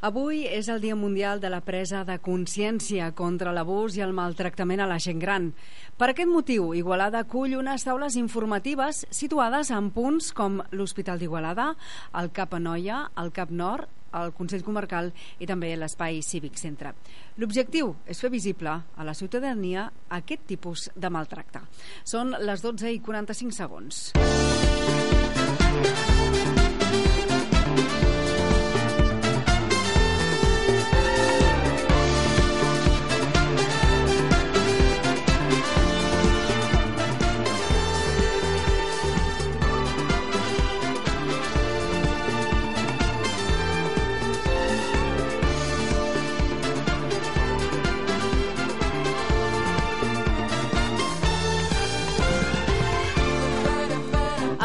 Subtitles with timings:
[0.00, 4.80] Avui és el Dia Mundial de la Presa de Consciència contra l'abús i el maltractament
[4.80, 5.50] a la gent gran.
[6.00, 11.74] Per aquest motiu, Igualada acull unes taules informatives situades en punts com l'Hospital d'Igualada,
[12.16, 16.94] el CAP Anoia, el CAP Nord, el Consell Comarcal i també l'Espai Cívic Centre.
[17.36, 21.60] L'objectiu és fer visible a la ciutadania aquest tipus de maltracte.
[22.08, 24.06] Són les 12 i 45 segons.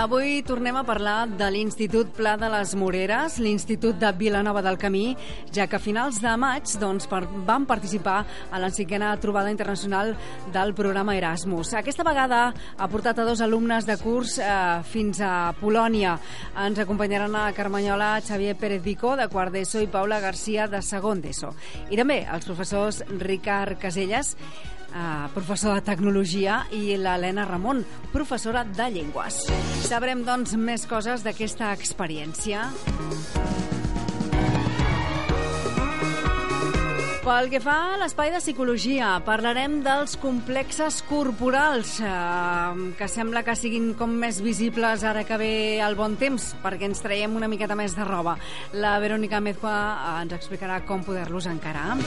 [0.06, 5.16] Avui tornem a parlar de l'Institut Pla de les Moreres, l'Institut de Vilanova del Camí,
[5.50, 8.20] ja que a finals de maig doncs, per, van participar
[8.54, 10.12] a la cinquena trobada internacional
[10.54, 11.74] del programa Erasmus.
[11.80, 14.52] Aquesta vegada ha portat a dos alumnes de curs eh,
[14.86, 16.20] fins a Polònia.
[16.68, 21.26] Ens acompanyaran a Carmanyola Xavier Pérez Vico, de quart d'ESO, i Paula Garcia, de segon
[21.26, 21.56] d'ESO.
[21.90, 24.36] I també els professors Ricard Caselles,
[24.96, 29.44] eh, professor de Tecnologia, i l'Helena Ramon, professora de Llengües.
[29.86, 32.70] Sabrem, doncs, més coses d'aquesta experiència.
[37.26, 43.56] Pel que fa a l'espai de psicologia, parlarem dels complexes corporals, eh, que sembla que
[43.58, 47.74] siguin com més visibles ara que ve el bon temps, perquè ens traiem una miqueta
[47.74, 48.38] més de roba.
[48.78, 51.98] La Verònica Mezcua eh, ens explicarà com poder-los encarar.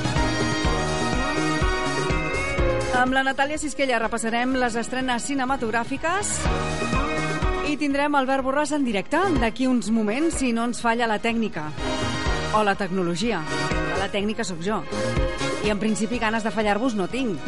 [2.99, 6.33] Amb la Natàlia Sisquella repassarem les estrenes cinematogràfiques
[7.71, 11.69] i tindrem Albert Borràs en directe d'aquí uns moments, si no ens falla la tècnica.
[12.59, 13.45] O la tecnologia.
[14.01, 14.81] La tècnica sóc jo.
[15.63, 17.39] I en principi ganes de fallar-vos no tinc.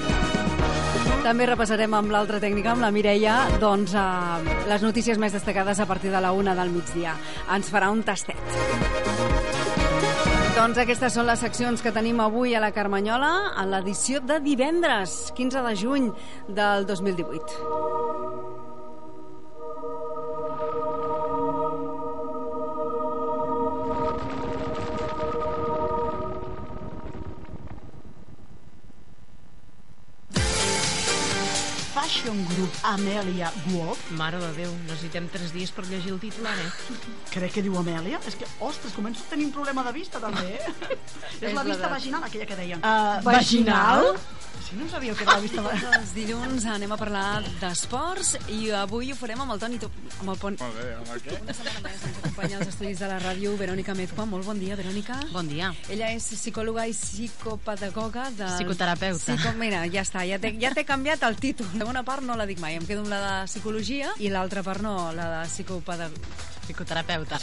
[1.26, 5.90] També repassarem amb l'altra tècnica, amb la Mireia, doncs, eh, les notícies més destacades a
[5.90, 7.18] partir de la una del migdia.
[7.50, 9.09] Ens farà un tastet.
[10.60, 15.32] Doncs aquestes són les seccions que tenim avui a la Carmanyola, a l'edició de divendres,
[15.38, 16.10] 15 de juny
[16.60, 17.99] del 2018.
[32.90, 34.02] Amelia Wolf.
[34.18, 36.98] Mare de Déu, necessitem tres dies per llegir el titular, eh?
[37.30, 38.20] Crec que diu Amèlia.
[38.26, 40.98] És que, ostres, començo a tenir un problema de vista, també, eh?
[41.46, 42.82] és la vista vaginal, aquella que deien.
[42.82, 44.14] Uh, Vaginal?
[44.70, 45.62] Si no sabíeu que era la vista.
[45.98, 50.38] Els dilluns anem a parlar d'esports i avui ho farem amb el Toni amb el
[50.38, 50.60] Pont.
[50.62, 51.38] Molt bé, amb el què?
[51.42, 54.28] Una setmana més ens acompanya als estudis de la ràdio Verònica Mezcua.
[54.30, 55.16] Molt bon dia, Verònica.
[55.34, 55.72] Bon dia.
[55.90, 58.52] Ella és psicòloga i psicopedagoga de...
[58.60, 59.34] Psicoterapeuta.
[59.34, 59.56] Psico...
[59.58, 61.66] Mira, ja està, ja t'he ja canviat el títol.
[61.74, 64.86] Segona part no la dic mai, em quedo amb la de psicologia i l'altra part
[64.86, 66.58] no, la de psicopedagoga.
[66.70, 67.40] Psicoterapeuta.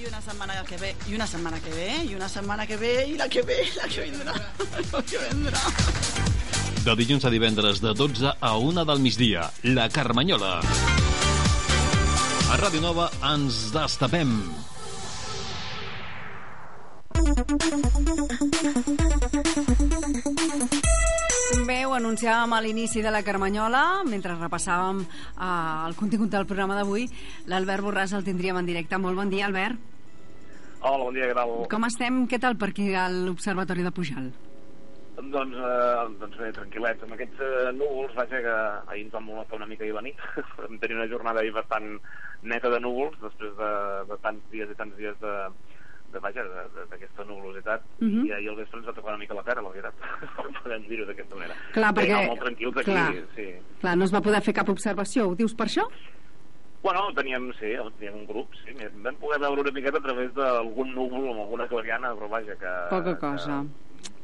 [0.00, 2.92] I una setmana que ve, i una setmana que ve, i una setmana que ve,
[3.12, 4.32] i la que ve, i la que vindrà.
[4.94, 5.60] La que vendrà.
[6.86, 10.54] De dilluns a divendres de 12 a 1 del migdia, La Carmanyola.
[12.48, 14.32] A Ràdio Nova ens destapem.
[17.16, 17.32] Bé,
[19.92, 20.05] ho
[21.96, 27.06] anunciàvem a l'inici de la Carmanyola, mentre repassàvem eh, el contingut del programa d'avui.
[27.50, 28.98] L'Albert Borràs el tindríem en directe.
[29.00, 29.80] Molt bon dia, Albert.
[30.80, 31.54] Hola, bon dia, tal?
[31.72, 32.26] Com estem?
[32.30, 34.28] Què tal per aquí a l'Observatori de Pujal?
[35.16, 37.06] Doncs, eh, doncs bé, tranquil·lets.
[37.06, 38.56] Amb aquests eh, núvols, vaja, que
[38.92, 40.20] ahir ens vam molestar una mica la nit.
[40.60, 41.96] Vam tenir una jornada ahir bastant
[42.44, 43.72] neta de núvols, després de,
[44.10, 45.34] de tants dies i tants dies de,
[46.16, 46.44] de vaja,
[46.90, 47.84] d'aquesta nuvolositat.
[48.00, 48.26] Mhm.
[48.26, 49.94] I ahir al vespre ens va tocar una mica la cara, la veritat.
[50.62, 51.54] Podem dir-ho d'aquesta manera.
[51.76, 53.14] Clar, perquè- no, molt tranquils aquí, clar.
[53.36, 53.48] sí.
[53.80, 55.28] Clar, no es va poder fer cap observació.
[55.30, 55.86] Ho dius per això?
[56.82, 58.74] Bueno, teníem, sí, teníem un grup, sí.
[59.02, 62.74] Vam poder veure una miqueta a través d'algun núvol amb alguna clariana, però vaja, que...
[62.92, 63.64] Poca cosa.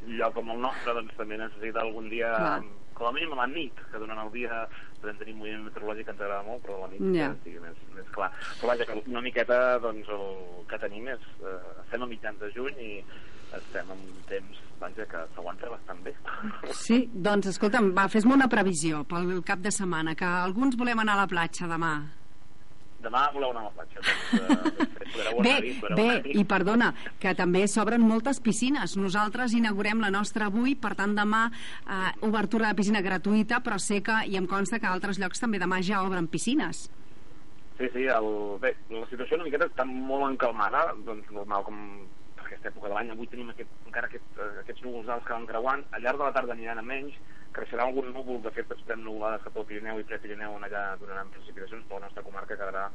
[0.05, 2.61] Que lloc com el nostre, doncs també necessita algun dia, Clar.
[2.93, 4.63] Com a mínim a la nit, que durant el dia
[5.01, 7.29] podem tenir moviment meteorològic que ens agrada molt, però a la nit Ja.
[7.33, 8.31] que sigui més, més clar.
[8.61, 11.19] Però vaja, que una miqueta, doncs, el que tenim és...
[11.43, 12.91] Eh, estem a mitjans de juny i
[13.53, 16.15] estem en un temps, vaja, que s'aguanta bastant bé.
[16.85, 21.13] Sí, doncs escolta'm, va, fes-me una previsió pel cap de setmana, que alguns volem anar
[21.19, 21.93] a la platja demà.
[23.03, 27.65] Demà voleu anar a la platja, doncs, eh, Bé, podreu bé, i perdona, que també
[27.67, 28.95] s'obren moltes piscines.
[28.97, 34.01] Nosaltres inaugurem la nostra avui, per tant demà eh, obertura de piscina gratuïta, però sé
[34.05, 36.87] que, i em consta que a altres llocs també demà ja obren piscines.
[37.77, 38.31] Sí, sí, el...
[38.63, 41.79] bé, la situació una miqueta està molt encalmada, doncs normal com
[42.37, 43.13] perquè aquesta època de l'any.
[43.13, 45.85] Avui tenim aquest, encara aquest, eh, aquests núvols alts que van creuant.
[45.91, 47.17] Al llarg de la tarda aniran a menys,
[47.53, 51.31] creixerà algun núvol, de fet estem nuvolades cap al Pirineu i Prepirineu on allà donaran
[51.33, 52.87] precipitacions, però la nostra comarca quedarà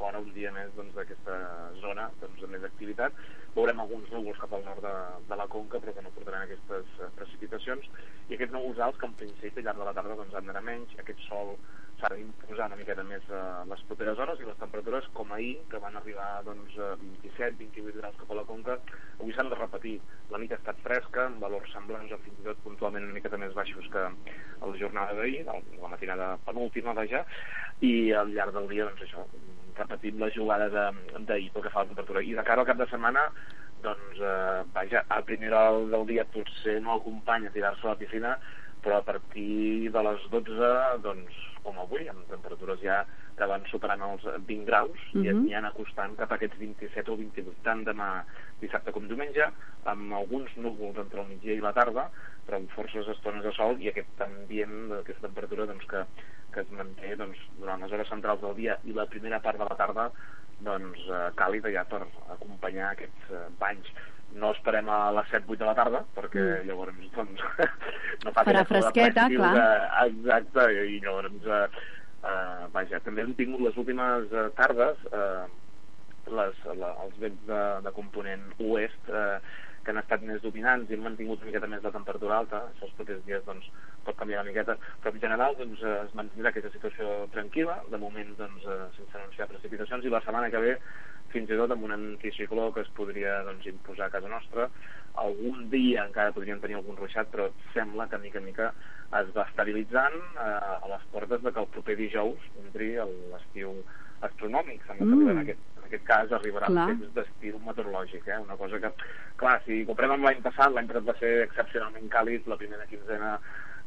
[0.00, 1.36] fora un dia més doncs, d'aquesta
[1.82, 3.16] zona doncs, de més activitat.
[3.56, 4.94] Veurem alguns núvols cap al nord de,
[5.28, 7.90] de la Conca, però que no portaran aquestes precipitacions.
[8.30, 10.64] I aquests núvols alts, que en principi al llarg de la tarda doncs, han d'anar
[10.66, 11.54] menys, aquest sol
[12.00, 15.80] s'ha d'imposar una miqueta més eh, les properes hores i les temperatures, com ahir, que
[15.82, 18.78] van arribar doncs, a 27-28 graus cap a la Conca,
[19.18, 19.94] avui s'han de repetir.
[20.32, 23.40] La nit ha estat fresca, amb valors semblants o fins i tot puntualment una miqueta
[23.40, 27.24] més baixos que a la jornada d'ahir, la matinada penúltima, vaja,
[27.86, 29.26] i al llarg del dia, doncs això,
[29.80, 32.24] repetim la jugada d'ahir pel que fa a la temperatura.
[32.24, 33.28] I de cara al cap de setmana,
[33.82, 38.00] doncs, eh, vaja, a primera hora del dia potser no acompanya a tirar-se a la
[38.00, 38.38] piscina,
[38.82, 40.74] però a partir de les 12,
[41.04, 43.02] doncs, com avui, amb temperatures ja
[43.36, 45.44] que van superant els 20 graus i Mhm.
[45.44, 48.24] n'hi han acostant cap a aquests 27 o 28, tant demà
[48.60, 49.46] dissabte com diumenge,
[49.84, 52.10] amb alguns núvols entre el migdia i la tarda,
[52.46, 56.04] però amb forces estones de sol i aquest ambient, aquesta temperatura doncs, que,
[56.52, 59.64] que es manté doncs, durant les hores centrals del dia i la primera part de
[59.64, 60.10] la tarda
[60.60, 62.02] doncs, eh, càlida ja per
[62.34, 63.88] acompanyar aquests eh, banys
[64.38, 66.66] no esperem a les 7-8 de la tarda perquè Mm.
[66.68, 67.40] llavors doncs,
[68.24, 69.54] no fa Farà fresqueta, clar.
[69.56, 71.64] que- exacte, i llavors eh,
[72.22, 75.46] eh, vaja, també hem tingut les últimes eh, tardes eh,
[76.30, 79.38] les, la, els vents de, de component oest eh,
[79.90, 82.86] que han estat més dominants i han mantingut una miqueta més la temperatura alta, això
[82.86, 83.66] els propers dies doncs,
[84.06, 88.34] pot canviar una miqueta, però en general doncs, es mantindrà aquesta situació tranquil·la, de moment
[88.38, 90.76] doncs, eh, sense anunciar precipitacions, i la setmana que ve
[91.30, 94.68] fins i tot amb un anticicló que es podria doncs, imposar a casa nostra.
[95.22, 98.72] Algun dia encara podríem tenir algun ruixat, però sembla que mica en mica
[99.20, 103.82] es va estabilitzant eh, a les portes de que el proper dijous el- l'estiu
[104.20, 104.84] astronòmic.
[104.86, 105.14] Sembla que Mm.
[105.14, 105.60] arriba en aquest,
[105.90, 106.86] aquest cas arribarà Clar.
[106.88, 108.38] el temps d'estiu meteorològic, eh?
[108.38, 108.92] una cosa que,
[109.42, 113.34] clar, si comprem amb l'any passat, l'any passat va ser excepcionalment càlid, la primera quinzena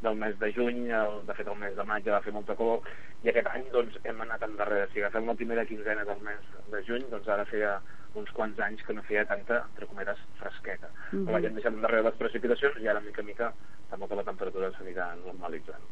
[0.04, 2.58] del mes de juny, el, de fet el mes de maig ja va fer molta
[2.60, 2.82] calor,
[3.24, 4.90] i aquest any doncs, hem anat endarrere.
[4.92, 7.78] Si agafem la primera quinzena del mes de juny, doncs ara feia
[8.20, 10.90] uns quants anys que no feia tanta, entre cometes, fresqueta.
[10.92, 11.22] Mm Mhm.
[11.24, 11.28] -hmm.
[11.30, 13.54] Però ja hem deixat endarrere les precipitacions i ara, mica en mica,
[13.90, 15.84] sembla que la temperatura s'anirà normalitzant.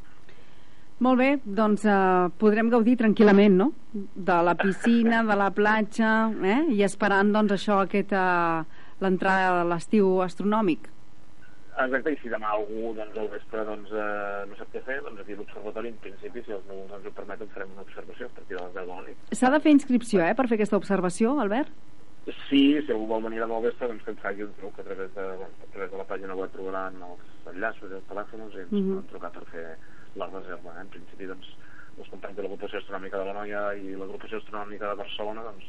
[1.01, 6.11] Molt bé, doncs eh, podrem gaudir tranquil·lament, no?, de la piscina, de la platja,
[6.45, 8.21] eh?, i esperant, doncs, això, aquesta,
[9.01, 10.91] l'entrada a l'estiu astronòmic.
[11.81, 15.23] Exacte, i si demà algú doncs, al vespre doncs, eh, no sap què fer, doncs
[15.23, 18.57] aquí l'observatori, en principi, si els núvols ens ho permeten, farem una observació a partir
[18.57, 19.23] de les 10 de la nit.
[19.39, 21.71] S'ha de fer inscripció, eh, per fer aquesta observació, Albert?
[22.51, 24.83] Sí, si algú vol venir demà al vespre, doncs que ens faci un truc a
[24.85, 28.61] través de, a través de la pàgina web trobaran els enllaços i els telèfons i
[28.61, 28.91] ens Mhm.
[28.91, 29.65] poden trucar per fer
[30.19, 30.75] la reserva.
[30.77, 30.85] Eh?
[30.85, 31.51] En principi, doncs,
[31.97, 35.67] els companys de l'agrupació astronòmica de la Noia i l'agrupació astronòmica de Barcelona doncs,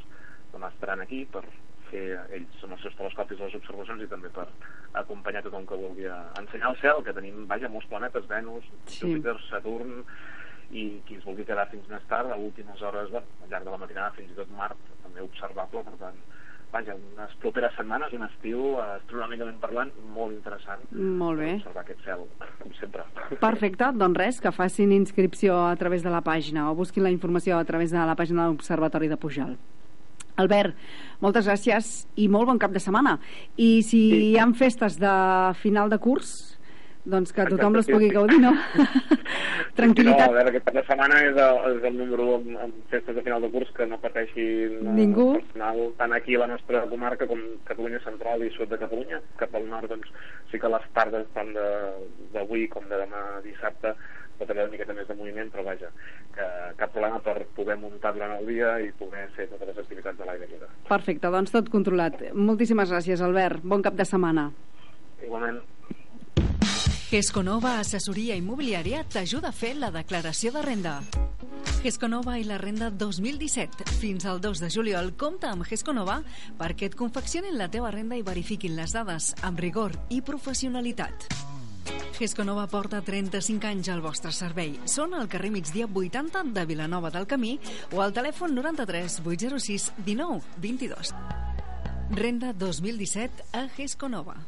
[0.53, 1.43] demà estaran aquí per
[1.91, 2.05] fer
[2.37, 4.47] ells amb els seus telescopis les observacions i també per
[5.01, 9.01] acompanyar tothom que vulgui a ensenyar el cel, que tenim, vaja, molts planetes, Venus, Sí.
[9.03, 10.05] Júpiter, Saturn,
[10.73, 13.75] i qui es vulgui quedar fins més tard, a últimes hores, bueno, al llarg de
[13.75, 16.23] la matinada, fins i tot Mart, també observable, per tant,
[16.73, 20.81] vaja, unes properes setmanes, un estiu, eh, astronòmicament parlant, molt interessant.
[20.93, 21.55] Molt bé.
[21.61, 22.25] Observar aquest cel,
[22.63, 23.03] com sempre.
[23.41, 27.59] Perfecte, doncs res, que facin inscripció a través de la pàgina o busquin la informació
[27.59, 29.57] a través de la pàgina de l'Observatori de Pujol.
[30.37, 30.75] Albert,
[31.21, 33.19] moltes gràcies i molt bon cap de setmana.
[33.57, 34.31] I si Sí.
[34.33, 36.52] hi ha festes de final de curs,
[37.05, 38.53] doncs que tothom les pugui gaudir, no?
[39.73, 40.29] No, Tranquil·litat.
[40.29, 43.17] a veure, aquest cap de setmana és el, és el número 1 en, en festes
[43.17, 44.45] de final de curs que no pateixi
[44.85, 45.31] Ningú.
[45.35, 49.23] el personal tant aquí a la nostra comarca com Catalunya Central i sud de Catalunya.
[49.41, 50.11] Cap al nord, doncs,
[50.53, 52.05] sí que les tardes tant de-
[52.35, 53.95] d'avui com de demà dissabte
[54.39, 55.89] pot haver una miqueta més de moviment, però vaja,
[56.37, 60.19] que cap problema per poder muntar durant el dia i poder fer totes les activitats
[60.19, 60.69] de l'aire lliure.
[60.89, 62.21] Perfecte, doncs tot controlat.
[62.35, 63.63] Moltíssimes gràcies, Albert.
[63.65, 64.51] Bon cap de setmana.
[65.25, 65.61] Igualment,
[67.13, 70.95] Gesconova Assessoria Immobiliària t'ajuda a fer la declaració de renda.
[71.83, 73.85] Gesconova i la renda 2017.
[74.01, 76.23] Fins al 2 de juliol compta amb Gesconova
[76.57, 81.29] perquè et confeccionin la teva renda i verifiquin les dades amb rigor i professionalitat.
[82.17, 84.79] Gesconova porta 35 anys al vostre servei.
[84.89, 87.59] Són al carrer Migdia 80 de Vilanova del Camí
[87.93, 91.13] o al telèfon 93 806 19 22.
[92.17, 94.41] Renda 2017 a Gesconova.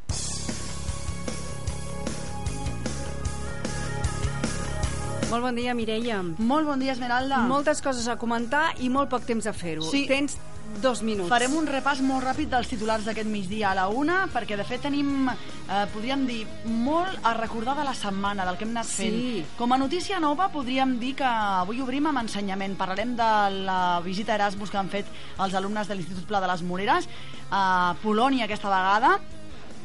[5.34, 6.20] Molt bon dia, Mireia.
[6.22, 7.40] Molt bon dia, Esmeralda.
[7.50, 9.82] Moltes coses a comentar i molt poc temps a fer-ho.
[9.90, 10.04] Sí.
[10.06, 10.36] Tens
[10.78, 11.26] dos minuts.
[11.26, 14.84] Farem un repàs molt ràpid dels titulars d'aquest migdia a la una, perquè de fet
[14.86, 19.02] tenim, eh, podríem dir, molt a recordar de la setmana, del que hem anat Sí.
[19.02, 19.56] fent.
[19.58, 22.76] Com a notícia nova podríem dir que avui obrim amb ensenyament.
[22.76, 25.06] Parlarem de la visita Erasmus que han fet
[25.40, 27.08] els alumnes de l'Institut Pla de les Moreres
[27.50, 29.18] a Polònia aquesta vegada.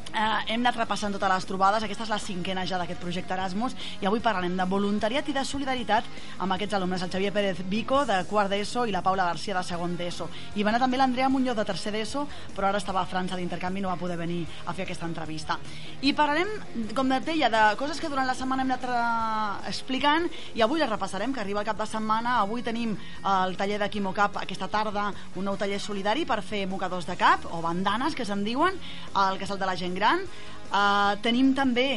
[0.10, 3.76] Eh, hem anat repassant totes les trobades, aquesta és la cinquena ja d'aquest projecte Erasmus.
[4.02, 6.08] I avui parlarem de voluntariat i de solidaritat
[6.42, 9.64] amb aquests alumnes, el Xavier Pérez Vico de quart d'ESO i la Paula Garcia de
[9.64, 10.30] segon d'ESO.
[10.56, 12.26] I va anar també l'Andrea Muñoz de tercer d'ESO
[12.56, 15.60] però ara estava a França d'intercanvi i no va poder venir a fer aquesta entrevista.
[16.02, 16.50] I parlarem,
[16.98, 20.26] com deia, de coses que durant la setmana hem anat eh, explicant
[20.56, 22.40] i avui les repassarem, que arriba el cap de setmana.
[22.40, 27.06] Avui tenim el taller de Quimocap aquesta tarda, un nou taller solidari per fer mocadors
[27.06, 28.78] de cap o bandanes que se'n diuen,
[29.14, 30.24] el casal de la gent gran.
[30.70, 31.90] Uh, tenim també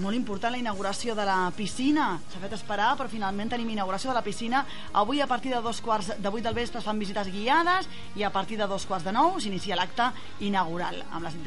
[0.00, 2.14] molt important la inauguració de la piscina.
[2.30, 4.64] S'ha fet esperar però finalment tenim inauguració de la piscina.
[5.02, 8.24] Avui a partir de dos quarts de vuit del vespre es fan visites guiades i
[8.24, 10.10] a partir de dos quarts de nou s'inicia l'acte
[10.46, 11.38] inaugural amb les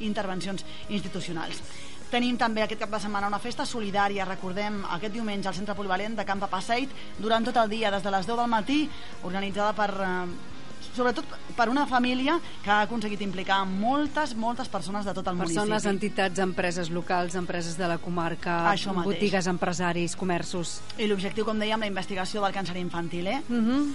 [0.00, 1.62] intervencions institucionals.
[2.06, 6.14] Tenim també aquest cap de setmana una festa solidària, recordem, aquest diumenge al Centre Polivalent
[6.14, 8.84] de Camp Passeit, durant tot el dia, des de les 10 del matí,
[9.26, 10.54] organitzada per eh,
[10.96, 11.24] sobretot
[11.56, 15.92] per una família que ha aconseguit implicar moltes, moltes persones de tot el Persones, municipi.
[15.94, 19.14] entitats, empreses locals, empreses de la comarca, Això mateix.
[19.14, 20.80] botigues, empresaris, comerços.
[20.98, 23.42] I l'objectiu, com dèiem, la investigació del càncer infantil, eh?
[23.48, 23.94] Mm -hmm.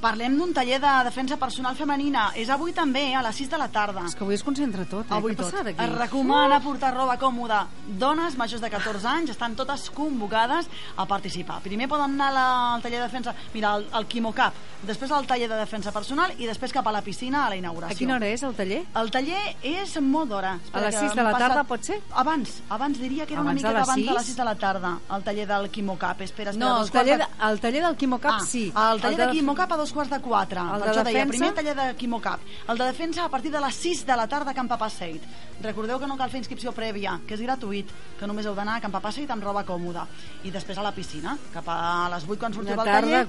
[0.00, 2.30] Parlem d'un taller de defensa personal femenina.
[2.34, 4.06] És avui també, a les 6 de la tarda.
[4.06, 5.14] És que avui es concentra tot, eh?
[5.14, 5.54] Avui Què tot.
[5.66, 5.74] aquí?
[5.84, 7.66] Es recomana portar roba còmoda.
[7.86, 11.60] Dones majors de 14 anys estan totes convocades a participar.
[11.60, 15.26] Primer poden anar a la- al taller de defensa, mira, al, al Quimocap, després al
[15.26, 17.94] taller de defensa personal i després cap a la piscina a la inauguració.
[17.94, 18.84] A quina hora és el taller?
[18.94, 20.54] El taller és molt d'hora.
[20.64, 21.48] Espera, les que sis de m'he la passat.
[21.48, 22.00] tarda, pot ser?
[22.12, 24.26] Abans, abans diria que era Abans una les abans de les sis?
[24.28, 26.20] 6 de la tarda, el taller del Quimocap.
[26.22, 28.72] Espera, espera, No, el taller, de- el taller del Quimocap Ah, sí.
[28.74, 30.60] El taller de- de Quimocap a dos quarts de quatre.
[30.60, 31.38] El de això deia, defensa?
[31.38, 32.40] primer taller de Quimocap.
[32.68, 35.22] El de defensa a partir de les 6 de la tarda a Camp Papaseit.
[35.62, 38.80] Recordeu que no cal fer inscripció prèvia, que és gratuït, que només heu d'anar a
[38.80, 40.06] Camp Papaseit amb roba còmoda.
[40.44, 43.28] I després a la piscina, cap a les 8 quan sortiu Una del tarda taller.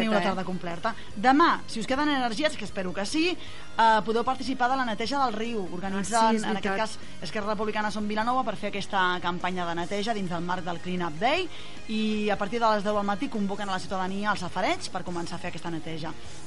[0.00, 0.24] Teniu una eh?
[0.24, 0.94] tarda completa.
[1.16, 5.24] Demà, si us queden energies, que espero que sí, eh, podeu participar de la neteja
[5.24, 5.68] del riu.
[5.72, 9.74] Organitzen, Ah, sí, en aquest cas, Esquerra Republicana Som Vilanova per fer aquesta campanya de
[9.74, 11.48] neteja dins del marc del Clean Up Day
[11.88, 15.02] i a partir de les 10 del matí convoquen a la ciutadania als safareig per
[15.04, 15.89] començar a fer aquesta neteja.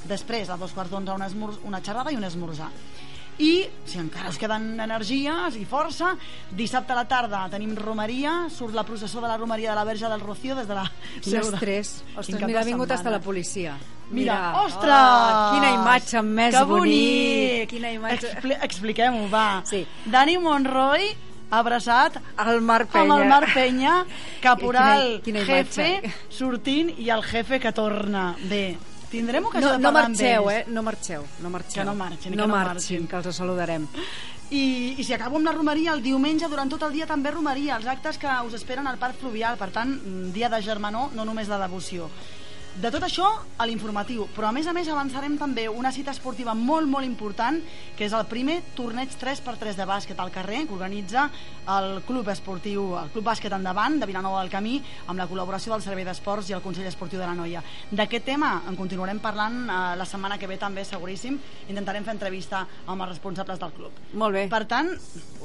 [0.08, 1.28] Després, a dos quarts d'onze, una,
[1.64, 2.70] una xerrada i un esmorzar.
[3.42, 6.12] I, si encara us queden energies i força,
[6.54, 10.06] dissabte a la tarda tenim romeria, surt la processó de la romeria de la Verge
[10.06, 10.84] del Rocío des de la
[11.20, 11.58] seu de-.
[11.58, 13.74] Quin Ostres, mira, ha vingut hasta la policia.
[14.14, 14.92] Mira, ostres!
[14.94, 17.68] Oh, quina imatge més que bonic!
[17.74, 18.30] Quina imatge...
[18.36, 19.62] Expli Expliquem-ho, va.
[19.66, 19.82] Sí.
[20.06, 21.08] Dani Monroy
[21.50, 23.02] abraçat El Marc Penya.
[23.02, 23.96] amb el Marc Penya,
[24.46, 26.14] caporal, Quina- quina jefe, imatge.
[26.30, 28.28] sortint i el jefe que torna.
[28.46, 28.76] Bé,
[29.14, 30.60] tindrem ocasió No, de no parlar marxeu, amb eh?
[30.60, 30.74] ells.
[30.74, 31.80] No marxeu, no marxeu.
[31.82, 33.08] Que no marxin, que no no marxin, marxin.
[33.10, 33.88] que els saludarem.
[34.54, 37.78] I, I si acabo amb la romeria, el diumenge, durant tot el dia també romeria,
[37.80, 41.24] els actes que us esperen al Parc Fluvial, per tant, mm, dia de germanor, no
[41.24, 42.10] només de devoció.
[42.74, 46.56] De tot això, a l'informatiu, però a més a més avançarem també una cita esportiva
[46.58, 47.60] molt, molt important,
[47.94, 51.28] que és el primer torneig 3x3 de bàsquet al carrer, que organitza
[51.70, 55.84] el Club Esportiu, el Club Bàsquet Endavant, de Vilanova del Camí, amb la col·laboració del
[55.86, 57.62] Servei d'Esports i el Consell Esportiu de la Noia.
[57.94, 61.38] D'aquest tema en continuarem parlant eh, la setmana que ve també, seguríssim.
[61.70, 64.02] Intentarem fer entrevista amb els responsables del club.
[64.18, 64.48] Molt bé.
[64.50, 64.90] Per tant,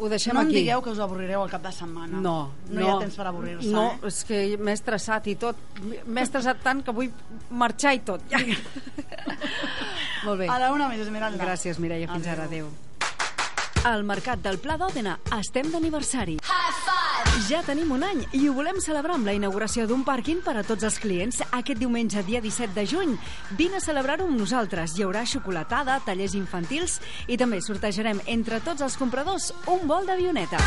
[0.01, 0.63] Ho deixem no em aquí.
[0.63, 2.17] digueu que us avorrireu al cap de setmana.
[2.25, 2.37] No,
[2.71, 3.69] no, hi ha temps per avorrir-se.
[3.69, 4.09] No, eh?
[4.09, 5.61] és que m'he estressat i tot.
[5.79, 7.13] M'he estressat tant que vull
[7.49, 8.21] marxar i tot.
[10.25, 10.47] Molt bé.
[10.49, 11.41] A la una més, Esmeralda.
[11.41, 12.07] Gràcies, Mireia.
[12.11, 12.33] Fins Adéu.
[12.37, 12.47] ara.
[12.51, 12.88] Adéu.
[13.83, 16.35] Al Mercat del Pla d'Òdena estem d'aniversari.
[17.47, 20.63] Ja tenim un any i ho volem celebrar amb la inauguració d'un pàrquing per a
[20.67, 23.15] tots els clients aquest diumenge, dia 17 de juny.
[23.55, 24.97] Vine a celebrar-ho amb nosaltres.
[24.97, 30.59] Hi haurà xocolatada, tallers infantils i també sortejarem entre tots els compradors un vol d'avioneta.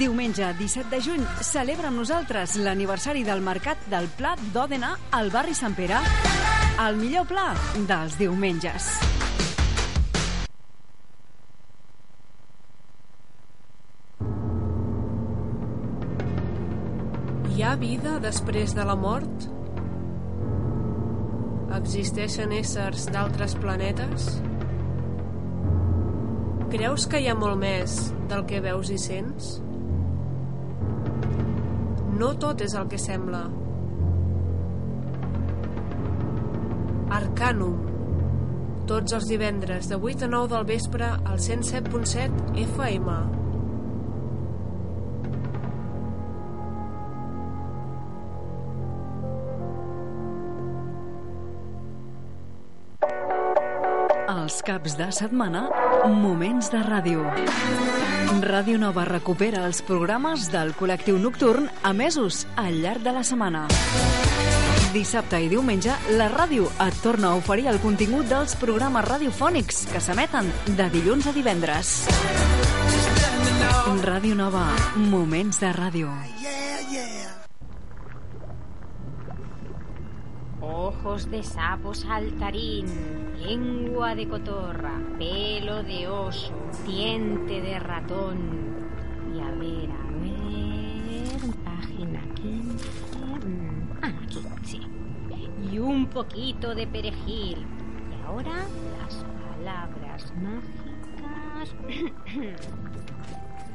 [0.00, 5.52] Diumenge 17 de juny celebra amb nosaltres l'aniversari del Mercat del Pla d'Òdena al barri
[5.54, 6.00] Sant Pere.
[6.80, 7.50] El millor pla
[7.84, 8.94] dels diumenges.
[17.52, 19.42] Hi ha vida després de la mort?
[21.76, 24.28] Existeixen éssers d'altres planetes?
[26.72, 27.98] Creus que hi ha molt més
[28.30, 29.50] del que veus i sents?
[32.22, 33.42] No tot és el que sembla.
[37.20, 37.76] Arcanum.
[38.88, 43.41] Tots els divendres de 8 a 9 del vespre al 107.7 FM.
[54.62, 55.64] Caps de setmana,
[56.06, 57.24] Moments de Ràdio.
[58.44, 63.64] Ràdio Nova recupera els programes del col·lectiu nocturn emesos al llarg de la setmana.
[64.94, 70.04] Dissabte i diumenge, la ràdio et torna a oferir el contingut dels programes radiofònics que
[70.04, 71.96] s'emeten de dilluns a divendres.
[74.06, 74.68] Ràdio Nova,
[75.10, 76.14] moments de ràdio.
[80.74, 82.86] Ojos de sapo saltarín,
[83.38, 86.52] lengua de cotorra, pelo de oso,
[86.86, 88.38] diente de ratón.
[89.34, 92.88] Y a ver, a ver, página 15.
[93.46, 94.80] mm, Ah, aquí, sí.
[95.70, 97.58] Y un poquito de perejil.
[98.10, 98.64] Y ahora
[98.98, 101.74] las palabras mágicas.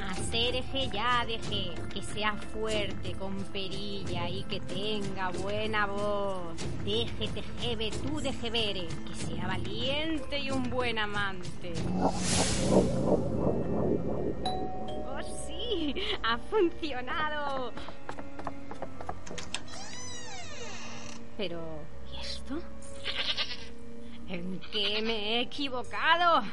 [0.10, 6.56] Hacer eje ya deje, que sea fuerte, con perilla y que tenga buena voz.
[6.86, 11.74] Deje tejebe, tú deje vere, que sea valiente y un buen amante.
[15.06, 15.94] ¡Oh, sí!
[16.24, 17.74] ¡Ha funcionado!
[21.38, 21.62] Pero,
[22.12, 22.60] ¿y esto?
[24.30, 26.44] ¿En qué me he equivocado?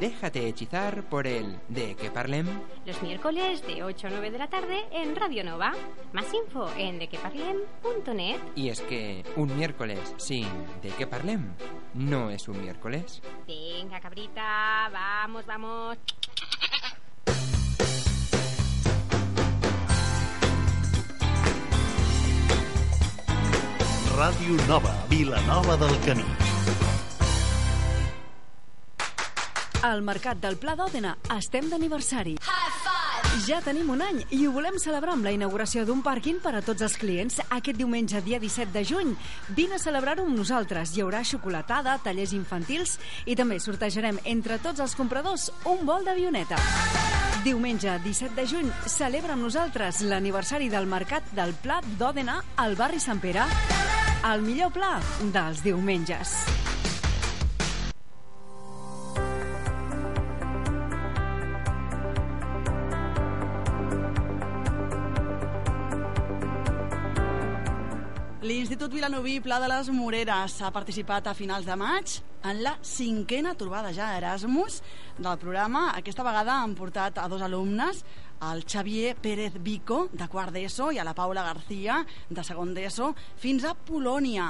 [0.00, 2.46] Déjate hechizar por el de que parlem.
[2.84, 5.72] Los miércoles de 8 a 9 de la tarde en Radio Nova.
[6.12, 8.40] Más info en dequeparlem.net.
[8.56, 10.48] Y es que un miércoles sin
[10.82, 11.52] de que parlem
[11.94, 13.22] no es un miércoles.
[13.46, 15.98] Venga, cabrita, vamos, vamos.
[24.18, 26.47] Ràdio Nova, Vilanova del Camí.
[29.80, 32.32] Al Mercat del Pla d'Òdena estem d'aniversari.
[33.46, 36.62] Ja tenim un any i ho volem celebrar amb la inauguració d'un pàrquing per a
[36.66, 39.14] tots els clients aquest diumenge, dia 17 de juny.
[39.54, 40.96] Vine a celebrar-ho amb nosaltres.
[40.96, 46.58] Hi haurà xocolatada, tallers infantils i també sortejarem entre tots els compradors un vol d'avioneta.
[47.44, 52.98] Diumenge 17 de juny celebra amb nosaltres l'aniversari del Mercat del Pla d'Òdena al barri
[52.98, 53.46] Sant Pere.
[54.26, 54.96] El millor pla
[55.30, 56.34] dels diumenges.
[68.48, 72.14] L'Institut Vilanoví Pla de les Moreres ha participat a finals de maig
[72.48, 74.78] en la cinquena trobada ja Erasmus
[75.18, 75.82] del programa.
[75.98, 77.98] Aquesta vegada han portat a dos alumnes,
[78.48, 81.98] el Xavier Pérez Vico, de quart d'ESO, i a la Paula García,
[82.30, 84.46] de segon d'ESO, fins a Polònia.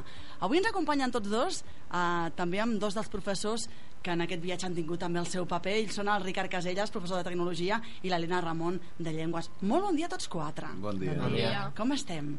[0.47, 3.67] Avui ens acompanyen tots dos, eh, també amb dos dels professors
[4.01, 5.75] que en aquest viatge han tingut també el seu paper.
[5.81, 9.51] Ells són el Ricard Caselles, professor de Tecnologia, i l'Helena Ramon, de Llengües.
[9.63, 10.71] Molt bon dia a tots quatre.
[10.79, 11.19] Bon dia.
[11.19, 11.73] Bon dia.
[11.75, 12.37] Com estem?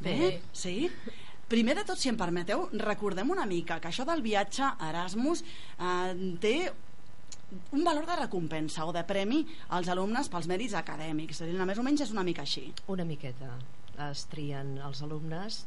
[0.00, 0.40] Bé.
[0.52, 0.90] Sí?
[1.50, 5.42] Primer de tot, si em permeteu, recordem una mica que això del viatge a Erasmus
[5.42, 6.54] eh, té
[7.74, 9.42] un valor de recompensa o de premi
[9.74, 11.42] als alumnes pels mèrits acadèmics.
[11.42, 12.68] Més o menys és una mica així.
[12.94, 13.56] Una miqueta.
[14.10, 15.64] Es trien els alumnes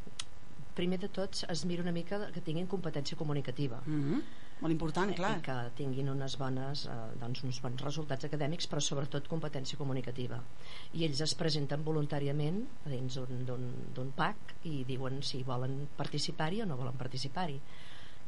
[0.73, 4.21] primer de tot es mira una mica que tinguin competència comunicativa Mm -hmm.
[4.63, 5.33] Molt important, clar.
[5.37, 10.37] i que tinguin unes bones, eh, doncs, uns bons resultats acadèmics però sobretot competència comunicativa
[10.95, 16.77] i ells es presenten voluntàriament dins d'un- PAC i diuen si volen participar-hi o no
[16.79, 17.59] volen participar-hi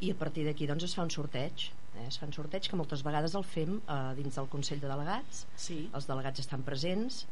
[0.01, 2.07] i a partir d'aquí doncs es fa un sorteig eh?
[2.09, 5.45] es fa un sorteig que moltes vegades el fem eh, dins del Consell de Delegats
[5.55, 5.89] Sí.
[5.93, 7.25] els delegats estan presents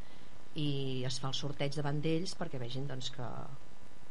[0.56, 3.28] i es fa el sorteig davant d'ells perquè vegin doncs, que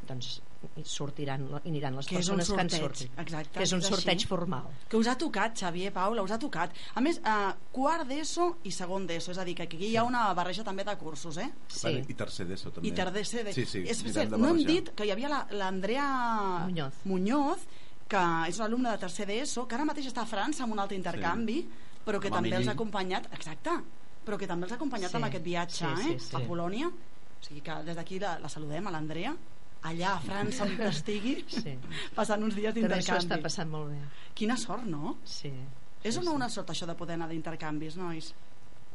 [0.07, 0.41] doncs,
[0.83, 3.85] sortiran i aniran les Que persones que han sorteig, sortit exacte, que és un és
[3.85, 3.95] així.
[3.95, 6.71] sorteig formal Que us ha tocat, Xavier, Paula, us ha tocat.
[6.95, 10.03] A més, eh, quart d'ESO i segon d'ESO, és a dir, que aquí hi ha
[10.03, 11.49] una barreja també de cursos, eh?
[11.67, 12.03] sí.
[12.07, 12.87] I tercer d'ESO també.
[12.87, 13.53] I tercer de...
[13.53, 13.83] Sí, sí.
[13.87, 16.07] És, cert, no hem dit que hi havia la- l'Andrea
[16.65, 16.93] Muñoz.
[17.05, 17.59] Muñoz,
[18.07, 20.79] que és una alumna de tercer d'ESO, que ara mateix està a França amb un
[20.79, 21.63] altre intercanvi,
[22.05, 23.71] però que Amb també els ha acompanyat, exacte,
[24.25, 26.19] però que també els ha acompanyat Sí, amb aquest viatge, sí, sí, eh?
[26.19, 26.35] sí.
[26.35, 26.87] A Polònia.
[26.87, 29.33] O sigui que des d'aquí la, la saludem, a l'Andrea,
[29.83, 31.77] allà a França on estigui, Sí.
[32.15, 33.43] passant uns dies també s'ho està d'intercanvi.
[33.43, 33.99] passant molt bé
[34.33, 35.17] Quina sort, no?
[35.23, 35.51] sí.
[36.03, 36.35] És sí, o no sí.
[36.35, 38.33] una sort això de poder anar d'intercanvis, nois?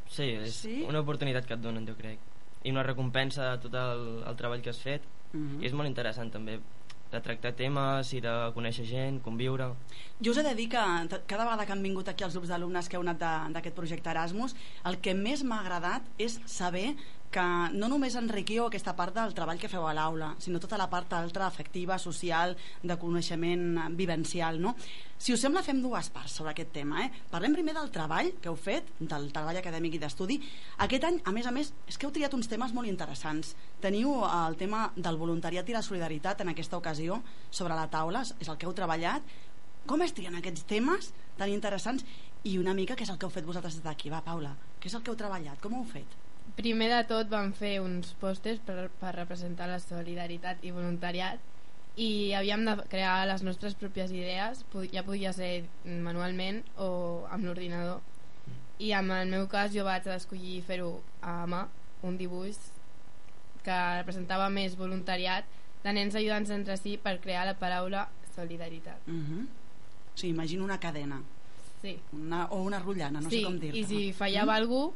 [0.09, 0.83] Sí, és Sí?
[0.89, 2.19] una oportunitat que et donen, jo crec.
[2.65, 5.03] I una recompensa de tot el, el treball que has fet.
[5.33, 5.63] Mhm.
[5.63, 6.59] I és molt interessant, també,
[7.11, 9.71] de tractar temes i de conèixer gent, conviure...
[10.21, 10.83] Jo us he de dir que
[11.27, 13.19] cada vegada que han vingut aquí els grups d'alumnes que heu anat
[13.55, 16.95] d'aquest projecte Erasmus, el que més m'ha agradat és saber
[17.31, 20.89] que no només enriquiu aquesta part del treball que feu a l'aula, sinó tota la
[20.89, 24.75] part altra, afectiva, social, de coneixement vivencial, no?
[25.19, 27.11] Si us sembla, fem dues parts sobre aquest tema, eh?
[27.31, 30.39] Parlem primer del treball que heu fet, del treball acadèmic i d'estudi.
[30.87, 33.53] Aquest any, a més a més, és que heu triat uns temes molt interessants.
[33.83, 38.23] Teniu eh, el tema del voluntariat i la solidaritat en aquesta ocasió sobre la taula,
[38.39, 39.27] és el que heu treballat,
[39.89, 42.05] com es trien aquests temes tan interessants
[42.45, 44.13] i una mica què és el que heu fet vosaltres des d'aquí?
[44.13, 45.61] Va, Paula, què és el que heu treballat?
[45.63, 46.28] Com ho heu fet?
[46.59, 51.39] Primer de tot vam fer uns pòsters per, per representar la solidaritat i voluntariat
[52.03, 56.89] i havíem de crear les nostres pròpies idees, ja podia ser manualment o
[57.31, 58.03] amb l'ordinador.
[58.83, 60.93] I en el meu cas jo vaig escollir fer-ho
[61.23, 61.65] a mà,
[62.03, 62.59] un dibuix
[63.63, 65.47] que representava més voluntariat
[65.85, 68.99] de nens ajudants entre si per crear la paraula solidaritat.
[69.07, 69.47] Uh -huh.
[70.15, 71.23] Sigui, imagino una cadena.
[71.83, 71.99] Sí.
[72.13, 73.79] Una, o una rotllana, no sí, sé com dir-te.
[73.79, 74.57] i si fallava mm.
[74.57, 74.93] algú,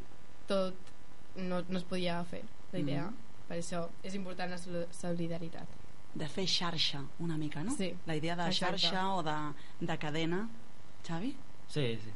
[0.46, 0.92] tot
[1.37, 2.42] no, no es podia fer,
[2.73, 3.07] la idea.
[3.11, 3.31] Mm.
[3.49, 4.59] Per això és important la
[4.97, 5.79] solidaritat.
[6.14, 7.75] De fer xarxa, una mica, no?
[7.77, 7.92] Sí.
[8.07, 8.79] La idea de Exacte.
[8.79, 9.37] xarxa o de,
[9.81, 10.42] de cadena.
[11.07, 11.35] Xavi?
[11.73, 12.12] Sí, sí.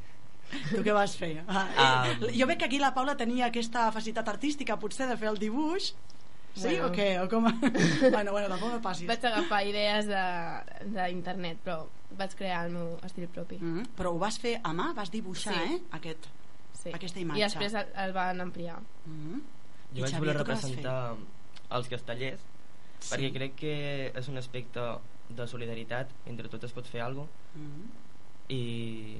[0.69, 1.31] Tu què vas fer?
[1.47, 2.27] Ah, um...
[2.31, 5.91] Jo veig que aquí la Paula tenia aquesta facilitat artística, potser, de fer el dibuix.
[6.57, 6.87] Sí bueno.
[6.87, 7.09] o què?
[7.21, 7.49] O com...
[8.15, 9.07] bueno, bueno, tampoc no passis.
[9.09, 11.83] Vaig agafar idees d'internet, però
[12.17, 13.59] vaig crear el meu estil propi.
[13.61, 13.93] Mm -hmm.
[13.97, 14.93] Però ho vas fer a mà?
[14.95, 15.73] Vas dibuixar, sí.
[15.73, 15.81] eh?
[15.91, 16.29] Aquest,
[16.89, 16.95] sí.
[16.95, 17.39] aquesta imatge.
[17.39, 18.79] I després el, el van ampliar.
[19.05, 19.41] Mm -hmm.
[19.95, 21.15] Jo vaig voler representar
[21.69, 22.41] els castellers
[22.99, 23.09] sí.
[23.11, 23.73] perquè crec que
[24.15, 24.83] és un aspecte
[25.29, 27.89] de solidaritat entre tots es pot fer alguna cosa mm -hmm.
[28.49, 29.17] i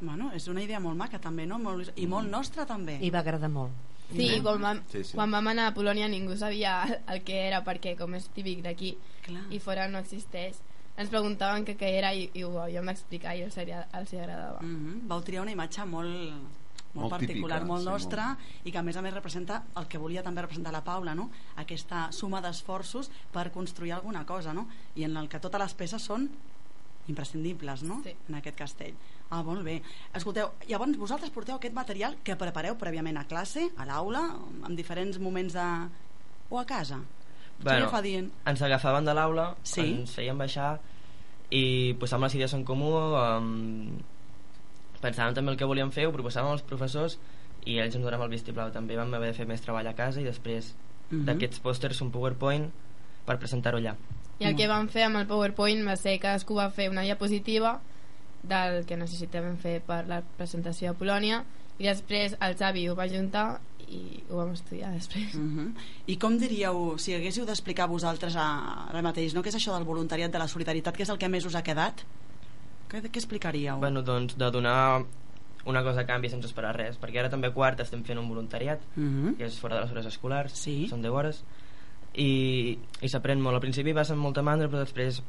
[0.00, 1.58] bueno, és una idea molt maca també no?
[1.58, 3.72] molt, i molt nostra també i va agradar molt
[4.12, 4.40] Sí, sí.
[4.42, 5.14] Quan, vam, sí, sí.
[5.16, 8.98] quan vam anar a Polònia ningú sabia el que era perquè com és típic d'aquí
[9.50, 10.56] i fora no existeix
[10.96, 14.76] ens preguntaven que què era i, i ho havíem d'explicar i els, els agradava mm
[14.76, 15.08] -hmm.
[15.08, 16.08] Vau triar una imatge molt,
[16.92, 18.68] molt, molt particular, típica, molt nostra sí, molt...
[18.68, 21.30] i que a més a més representa el que volia també representar la Paula no?
[21.62, 24.68] aquesta suma d'esforços per construir alguna cosa no?
[24.94, 26.28] i en el que totes les peces són
[27.08, 28.02] imprescindibles no?
[28.04, 28.14] sí.
[28.28, 28.96] en aquest castell
[29.32, 29.78] Ah, molt bé.
[30.12, 34.26] Escolteu, llavors vosaltres porteu aquest material que prepareu prèviament a classe, a l'aula,
[34.68, 35.68] en diferents moments de...
[36.52, 36.98] o a casa?
[37.62, 38.28] Bueno, fa dient?
[38.50, 39.86] ens agafaven de l'aula, sí?
[40.02, 40.74] ens feien baixar
[41.48, 43.86] i posàvem les idees en comú, um,
[45.02, 47.18] pensàvem també el que volíem fer, ho proposàvem als professors
[47.64, 48.72] i ells ens donaven el vistiplau.
[48.74, 51.24] També vam haver de fer més treball a casa i després uh -huh.
[51.26, 52.70] d'aquests pòsters un PowerPoint
[53.26, 53.96] per presentar-ho allà.
[54.38, 57.02] I el que vam fer amb el PowerPoint va ser que cadascú va fer una
[57.02, 57.80] diapositiva
[58.42, 61.44] del que necessitàvem fer per la presentació a Polònia
[61.78, 63.60] i després el Xavi ho va juntar
[63.92, 65.34] i ho vam estudiar després.
[65.34, 65.72] Uh -huh.
[66.06, 69.42] I com diríeu, si haguéssiu d'explicar vosaltres ara mateix, no?
[69.42, 71.62] què és això del voluntariat, de la solidaritat, què és el que més us ha
[71.62, 72.02] quedat?
[72.92, 73.80] Què, què explicaríeu?
[73.80, 75.02] Bueno, doncs de donar
[75.64, 78.28] una cosa a canvi sense esperar res, perquè ara també a quart estem fent un
[78.28, 79.36] voluntariat, uh -huh.
[79.36, 80.88] que és fora de les hores escolars, sí.
[80.88, 81.44] són 10 hores,
[82.14, 83.54] i, i s'aprèn molt.
[83.54, 85.22] Al principi vas amb molta mandra, però després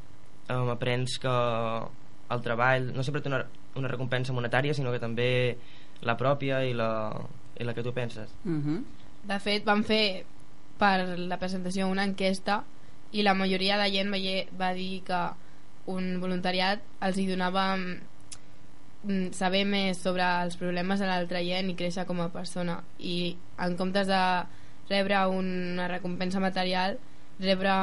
[0.50, 3.44] um, aprens que el treball no sempre té una,
[3.76, 5.56] una recompensa monetària sinó que també
[6.04, 6.90] la pròpia i la,
[7.58, 8.82] i la que tu penses uh -huh.
[9.24, 10.24] de fet vam fer
[10.78, 12.64] per la presentació una enquesta
[13.12, 14.10] i la majoria de gent
[14.58, 15.28] va dir que
[15.90, 21.76] un voluntariat els hi donava mm, saber més sobre els problemes de l'altra gent i
[21.78, 24.22] créixer com a persona i en comptes de
[24.88, 26.98] rebre una recompensa material
[27.40, 27.74] rebre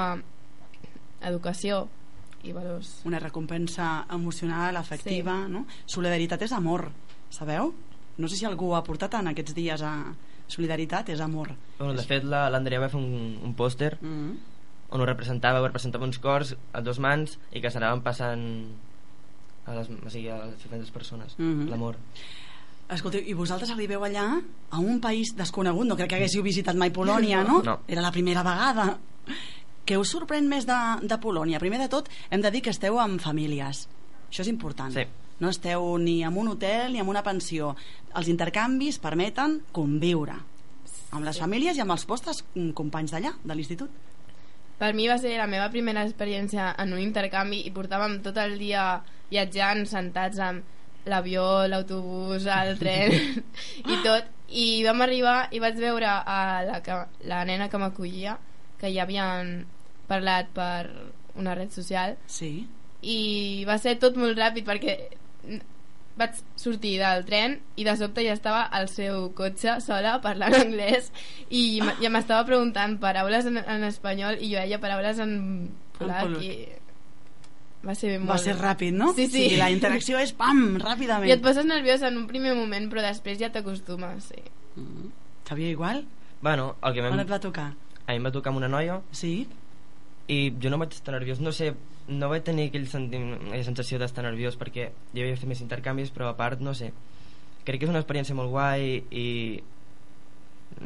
[1.22, 1.88] educació
[2.44, 3.02] i valors.
[3.06, 5.52] Una recompensa emocional, afectiva, sí.
[5.54, 5.66] no?
[5.86, 6.88] Solidaritat és amor,
[7.30, 7.74] sabeu?
[8.18, 9.94] No sé si algú ha portat en aquests dies a
[10.52, 11.54] solidaritat, és amor.
[11.78, 14.51] Bueno, de fet, l'Andrea va fer un, un pòster mm -hmm.
[14.92, 18.46] On ho representava, ho representava uns cors a dos mans i que s'anaven passant
[19.66, 21.70] a les, o sigui, a les diferents persones, mm -hmm.
[21.70, 21.98] l'amor.
[22.92, 26.92] Escolteu, i vosaltres arribeu allà a un país desconegut, no crec que haguéssiu visitat mai
[26.92, 27.62] Polònia, no?
[27.64, 27.80] no.
[27.88, 28.98] Era la primera vegada.
[29.86, 31.60] Què us sorprèn més de, de Polònia?
[31.60, 33.88] Primer de tot, hem de dir que esteu amb famílies.
[34.30, 34.92] Això és important.
[34.92, 35.06] Sí.
[35.40, 37.76] No esteu ni en un hotel ni en una pensió.
[38.14, 40.36] Els intercanvis permeten conviure
[41.12, 41.42] amb les sí.
[41.42, 42.44] famílies i amb els vostres
[42.76, 43.90] companys d'allà, de l'institut.
[44.82, 48.58] Per mi va ser la meva primera experiència en un intercanvi i portàvem tot el
[48.58, 48.86] dia
[49.30, 53.14] viatjant, sentats amb l'avió, l'autobús, el tren
[53.94, 54.30] i tot.
[54.52, 56.82] I vam arribar i vaig veure a la,
[57.30, 58.36] la nena que m'acollia
[58.82, 59.62] que ja havien
[60.10, 60.90] parlat per
[61.40, 62.66] una red social sí.
[63.02, 63.20] i
[63.70, 64.98] va ser tot molt ràpid perquè
[66.20, 71.12] vaig sortir del tren i de sobte ja estava al seu cotxe sola parlant anglès
[71.50, 75.34] i ja m'estava preguntant paraules en, en espanyol i jo deia paraules en
[75.98, 76.54] polac i
[77.82, 78.36] va ser molt...
[78.36, 79.10] Va ser ràpid, no?
[79.18, 79.48] Sí, sí.
[79.50, 81.26] sí la interacció és pam, ràpidament.
[81.26, 84.44] I et poses nerviós en un primer moment, però després ja t'acostumes, sí.
[84.76, 85.10] Mm -hmm.
[85.50, 86.06] Sabia igual?
[86.42, 87.74] Bueno, el que On et va tocar?
[88.06, 89.48] a mi em va tocar amb una noia sí?
[90.28, 91.74] I jo no vaig estar nerviós no sé,
[92.08, 96.30] no vaig tenir aquell aquella sensació d'estar nerviós perquè jo havia fet més intercanvis però
[96.30, 96.92] a part, no sé
[97.66, 99.28] crec que és una experiència molt guai i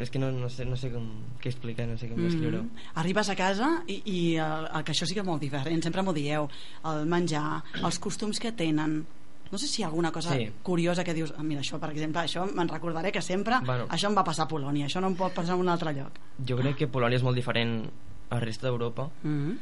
[0.01, 1.05] és que no, no sé, no sé com,
[1.41, 2.63] què explicar, no sé com descriure-ho.
[2.63, 2.91] Mm -hmm.
[3.01, 6.01] Arribes a casa i, i el, el, que això sí que és molt diferent, sempre
[6.01, 6.49] m'ho dieu,
[6.83, 9.05] el menjar, els costums que tenen,
[9.51, 10.51] no sé si hi ha alguna cosa Sí.
[10.63, 13.87] curiosa que dius, ah, mira, això, per exemple, això me'n recordaré que sempre Bueno.
[13.87, 16.11] això em va passar a Polònia, això no em pot passar en un altre lloc.
[16.45, 17.89] Jo crec que Polònia és molt diferent
[18.29, 19.09] a la resta d'Europa.
[19.23, 19.57] Mm -hmm.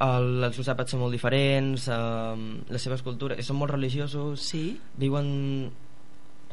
[0.00, 4.80] El, els seus àpats són molt diferents, eh, les seves cultures, són molt religiosos, sí.
[4.96, 5.70] viuen,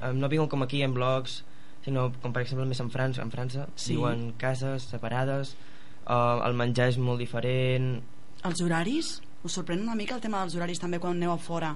[0.02, 1.43] eh, no viuen com aquí en blocs,
[1.84, 3.95] sinó com per exemple més en França, en França Sí.
[3.95, 5.56] viuen cases separades,
[6.08, 8.04] eh, el menjar és molt diferent,
[8.43, 9.21] Els horaris?
[9.43, 11.76] Us sorprèn una mica el tema dels horaris també quan aneu a fora?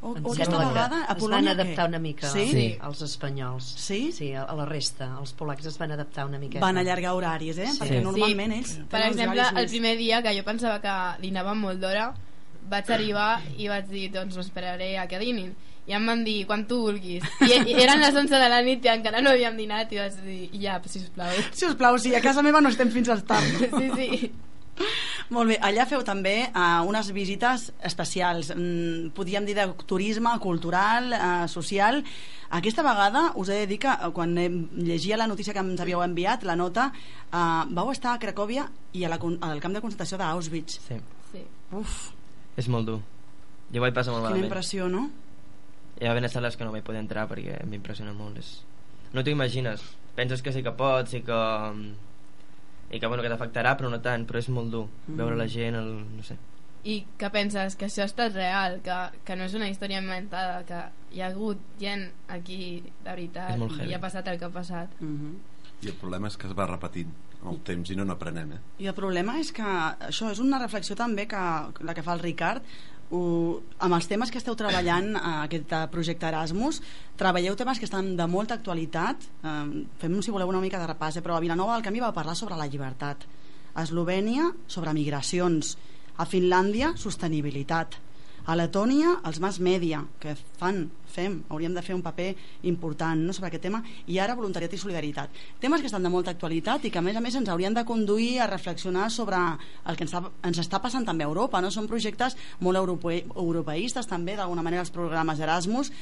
[0.00, 1.88] O, o aquesta vegada a es Polònia van adaptar què?
[1.92, 2.46] una mica Sí?
[2.48, 2.64] sí?
[2.88, 3.98] els espanyols sí?
[4.16, 7.68] sí, a la resta els polacs es van adaptar una miqueta Van allargar horaris, eh?
[7.68, 7.82] Sí.
[7.82, 11.60] Perquè normalment ells Per tenen uns exemple, el primer dia que jo pensava que dinaven
[11.60, 12.10] molt d'hora,
[12.70, 15.52] vaig arribar i vaig dir, doncs m'esperaré a que dinin.
[15.90, 17.24] I em van dir, quan tu vulguis.
[17.42, 20.20] I, i eren les 11 de la nit i encara no havíem dinat i vaig
[20.22, 21.32] dir, ja, sisplau.
[21.56, 23.64] Si us plau, sí, a casa meva no estem fins al tard.
[23.74, 24.30] Sí, sí.
[25.34, 31.12] Molt bé, allà feu també uh, unes visites especials, mm, podríem dir de turisme cultural,
[31.14, 32.02] uh, social.
[32.58, 36.02] Aquesta vegada us he de dir que eh, quan llegia la notícia que ens havíeu
[36.02, 36.88] enviat, la nota,
[37.30, 40.80] uh, vau estar a Cracòvia i a la, al camp de concentració d'Auschwitz.
[40.88, 40.98] Sí.
[41.30, 41.44] sí.
[41.78, 42.10] Uf,
[42.58, 42.98] és molt dur.
[43.70, 44.50] Jo vaig passar molt quina malament.
[44.50, 45.06] impressió, no?
[46.00, 48.40] Hi va haver sales que no vaig poder entrar perquè m'impressiona molt.
[48.40, 48.64] És...
[49.14, 49.84] No t'ho imagines.
[50.16, 51.38] Penses que sí que pots i que
[52.90, 55.16] i que, bueno, que t'afectarà, però no tant, però és molt dur Mm.
[55.16, 56.36] veure la gent, el, no sé.
[56.82, 60.64] I que penses que això ha estat real, que, que no és una història inventada,
[60.64, 60.80] que
[61.12, 64.88] hi ha hagut gent aquí de veritat i ha passat el que ha passat.
[65.00, 65.34] Mm -hmm.
[65.82, 67.12] I el problema és que es va repetint
[67.50, 68.58] el temps i no n'aprenem, eh?
[68.78, 71.36] I el problema és que això és una reflexió també que
[71.80, 72.62] la que fa el Ricard
[73.10, 73.20] ho,
[73.82, 76.80] amb els temes que esteu treballant a aquest eh, projecte Erasmus
[77.18, 79.26] treballeu temes que estan de molta actualitat.
[79.42, 82.14] Eh, fem si voleu una mica de repàs eh, però a Vilanova del Camí va
[82.16, 83.26] parlar sobre la llibertat.
[83.74, 85.76] A Eslovènia sobre migracions.
[86.20, 87.98] A Finlàndia sostenibilitat
[88.46, 92.30] a Letònia els mass media que fan, fem, hauríem de fer un paper
[92.68, 96.30] important no, sobre aquest tema i ara voluntariat i solidaritat temes que estan de molta
[96.32, 99.96] actualitat i que a més a més ens haurien de conduir a reflexionar sobre el
[99.96, 101.70] que ens, està- ens està passant també a Europa no?
[101.70, 105.92] són projectes molt europe, europeistes també d'alguna manera els programes Erasmus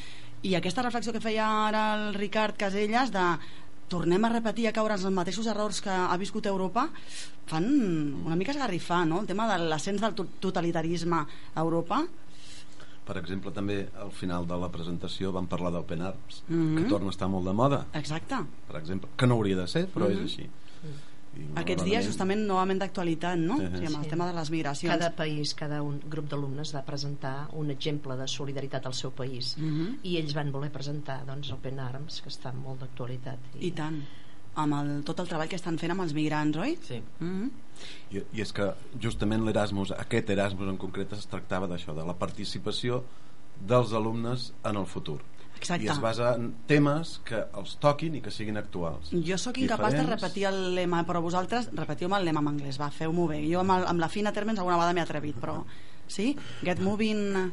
[0.47, 3.25] i aquesta reflexió que feia ara el Ricard Caselles de
[3.89, 6.91] tornem a repetir a caure els mateixos errors que ha viscut Europa
[7.49, 7.65] fan
[8.27, 9.23] una mica esgarrifar no?
[9.23, 11.23] el tema de l'ascens del to- totalitarisme
[11.55, 12.05] a Europa
[13.09, 16.77] Per exemple, també al final de la presentació vam parlar d'Open Arms, Mhm.
[16.77, 18.37] que torna a estar molt de moda, exacte
[18.69, 20.13] per exemple, que no hauria de ser, però Mhm.
[20.13, 20.49] és així.
[21.39, 23.59] I, aquests dies justament novament d'actualitat no?
[23.59, 24.11] Sí, o sigui, amb el Sí.
[24.11, 28.27] tema de les migracions cada país, cada un grup d'alumnes va presentar un exemple de
[28.27, 29.99] solidaritat al seu país Mhm.
[30.03, 34.03] i ells van voler presentar doncs, Open Arms que està molt d'actualitat i tant
[34.57, 36.77] amb el, tot el treball que estan fent amb els migrants, oi?
[36.83, 37.01] Sí.
[37.21, 37.51] Mm -hmm.
[38.11, 42.17] I, I és que justament l'Erasmus, aquest Erasmus en concret, es tractava d'això, de la
[42.19, 43.03] participació
[43.59, 45.19] dels alumnes en el futur.
[45.59, 45.85] Exacte.
[45.85, 49.11] I es basa en temes que els toquin i que siguin actuals.
[49.11, 50.23] Jo sóc incapaç de Diferents.
[50.23, 53.41] repetir el lema, però vosaltres repetiu-me el lema en anglès, va, feu-m'ho bé.
[53.51, 55.65] Jo amb, el, amb la fina Termens alguna vegada m'he atrevit, però...
[56.09, 56.37] Sí?
[56.65, 57.53] Get moving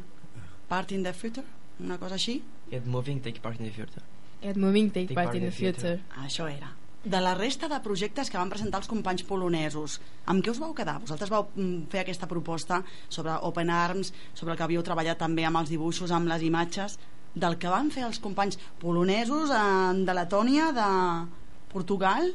[0.68, 1.44] part in the future?
[1.80, 2.38] Una cosa així?
[2.70, 4.02] Get moving, take part in the future.
[4.42, 5.98] Get moving, take, part, in the future.
[6.22, 6.70] Això era.
[7.06, 10.72] De la resta de projectes que van presentar els companys polonesos, amb què us vau
[10.74, 10.96] quedar?
[10.98, 15.44] Vosaltres vau mm, fer aquesta proposta sobre Open Arms, sobre el que havíeu treballat també
[15.46, 16.98] amb els dibuixos, amb les imatges,
[17.36, 19.62] del que van fer els companys polonesos eh,
[20.08, 20.88] de Letònia, de
[21.70, 22.32] Portugal?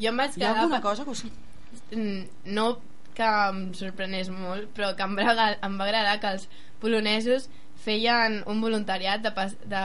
[0.00, 0.56] Jo em vaig Hi ha quedar...
[0.64, 1.24] alguna cosa que us...
[1.92, 2.26] Mm,
[2.58, 2.66] No
[3.14, 6.48] que em sorprenés molt, però que em va, em va agradar que els
[6.80, 7.50] polonesos
[7.84, 9.82] feien un voluntariat de, pas, de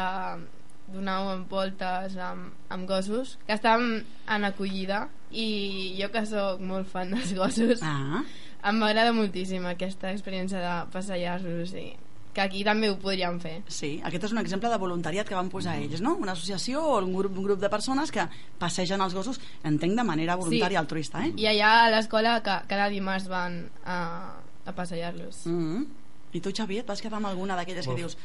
[0.88, 4.04] donar voltes amb, amb gossos que estàvem
[4.36, 8.24] en acollida i jo que sóc molt fan dels gossos ah.
[8.64, 11.90] em va agradar moltíssim aquesta experiència de passejar-los i
[12.38, 15.50] que aquí també ho podríem fer Sí, aquest és un exemple de voluntariat que van
[15.50, 16.14] posar ells, no?
[16.22, 18.28] Una associació o un grup, un grup de persones que
[18.62, 20.84] passegen els gossos, entenc de manera voluntària, Sí.
[20.84, 21.34] altruista, eh?
[21.36, 25.88] i allà a l'escola ca, cada dimarts van a, a passejar-los Mm -hmm.
[26.34, 28.18] I tu, Xavier, et vas quedar amb alguna d'aquelles que dius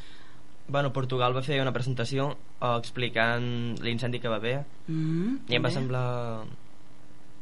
[0.73, 3.45] Bueno, Portugal va fer una presentació eh, explicant
[3.85, 5.75] l'incendi que va haver mm, i em va bé.
[5.75, 6.45] semblar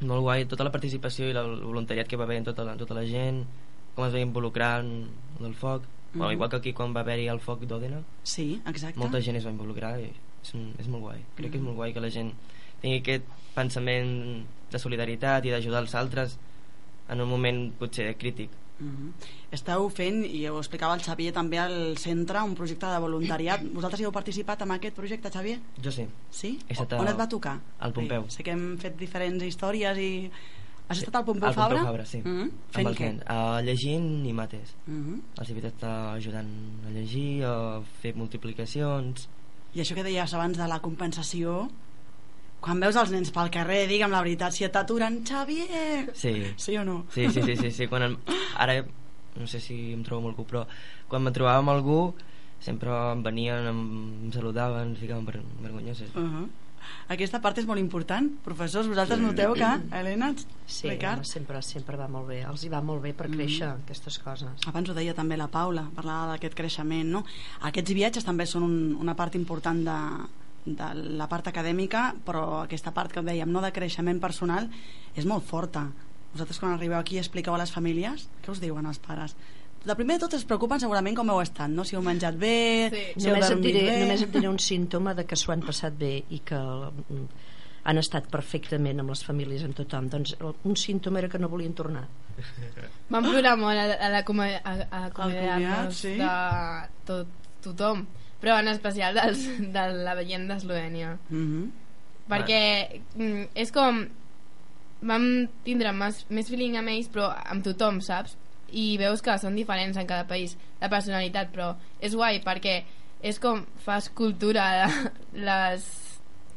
[0.00, 2.74] molt guai tota la participació i la- el voluntariat que va haver en tota la,
[2.80, 3.44] tota la gent
[3.94, 5.06] com es va involucrar en
[5.44, 6.32] el foc bueno, Mhm.
[6.34, 8.98] igual que aquí quan va haver-hi el foc d'Òdena Sí, exacte.
[8.98, 10.10] molta gent es va involucrar i
[10.42, 11.66] és, un, és molt guai crec que és Mhm.
[11.68, 12.32] molt guai que la gent
[12.80, 16.38] tingui aquest pensament de solidaritat i d'ajudar els altres
[17.08, 19.12] en un moment potser crític Mm -hmm.
[19.52, 23.60] Esteu fent, i ho explicava el Xavier també al centre, un projecte de voluntariat.
[23.72, 25.58] Vosaltres hi heu participat en aquest projecte, Xavier?
[25.84, 26.06] Jo sí.
[26.30, 26.58] Sí?
[26.68, 27.60] Estat On a- et va tocar?
[27.78, 28.24] Al Pompeu.
[28.28, 30.30] Sé que hem fet diferents històries i...
[30.88, 31.76] Has Sí, estat al Pompeu al Fabra?
[31.76, 32.18] Pompeu Fabra, sí.
[32.18, 32.50] Mm -hmm.
[32.70, 33.00] Fent què?
[33.00, 33.22] nens.
[33.28, 34.74] Uh, llegint i mates.
[34.86, 35.20] Mm -hmm.
[35.38, 35.84] Els he estat
[36.16, 36.48] ajudant
[36.86, 39.28] a llegir, a fer multiplicacions...
[39.72, 41.68] I això que deies abans de la compensació,
[42.60, 46.10] quan veus els nens pel carrer, digue'm la veritat, si et t'aturen, Xavier!
[46.14, 46.34] Sí.
[46.56, 47.06] Sí o no?
[47.14, 47.86] Sí, sí, sí, sí, sí.
[47.88, 48.16] Quan em,
[48.56, 48.84] ara
[49.36, 50.66] no sé si em trobo amb algú, però
[51.08, 52.14] quan me trobava amb algú
[52.60, 53.78] sempre em venien, em,
[54.26, 56.10] em saludaven, em ficaven ver, vergonyoses.
[56.14, 56.48] Uh -huh.
[57.08, 58.30] Aquesta part és molt important.
[58.42, 59.24] Professors, vosaltres Sí.
[59.24, 60.34] noteu que, Helena,
[60.66, 61.18] Sí, Ricard?
[61.18, 62.42] home, sempre, sempre va molt bé.
[62.42, 63.34] Els hi va molt bé per Mhm.
[63.36, 64.48] créixer, aquestes coses.
[64.66, 67.24] Abans ho deia també la Paula, parlava d'aquest creixement, no?
[67.60, 70.26] Aquests viatges també són un, una part important de,
[70.64, 74.68] de la part acadèmica, però aquesta part que dèiem, no, de creixement personal,
[75.16, 75.86] és molt forta.
[76.32, 79.34] Vosaltres quan arribeu aquí expliqueu a les famílies, què us diuen els pares?
[79.80, 81.86] De primer de tot es preocupen segurament com heu estat, no?
[81.88, 84.00] Si heu menjat bé, si heu només, et dormit diré, bé...
[84.04, 87.24] només et diré un símptoma de que s'ho han passat bé i que mm,
[87.88, 90.10] han estat perfectament amb les famílies, amb tothom.
[90.12, 90.34] Doncs
[90.68, 92.04] un símptoma era que no volien tornar.
[93.08, 96.14] Vam plorar molt a, a la come- a, a acomiadar-nos sí?
[96.20, 96.28] de
[97.08, 97.32] tot,
[97.64, 98.04] tothom,
[98.40, 101.16] però en especial dels, de la veient d'Eslovènia.
[101.28, 101.68] Mhm.
[102.30, 102.62] Perquè
[103.16, 104.04] mm, és com
[105.00, 105.24] vam
[105.64, 108.36] tindre més, més feeling amb ells però amb tothom, saps?
[108.70, 112.80] i veus que són diferents en cada país la personalitat, però és guai perquè
[113.26, 115.10] és com fas cultura de
[115.48, 115.86] les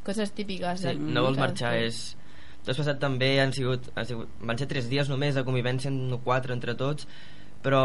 [0.06, 2.04] coses típiques Sí, de no vols marxar, és...
[2.64, 6.22] T'has passat també, han sigut, han sigut, van ser tres dies només de convivència, no
[6.24, 7.10] quatre entre tots,
[7.64, 7.82] però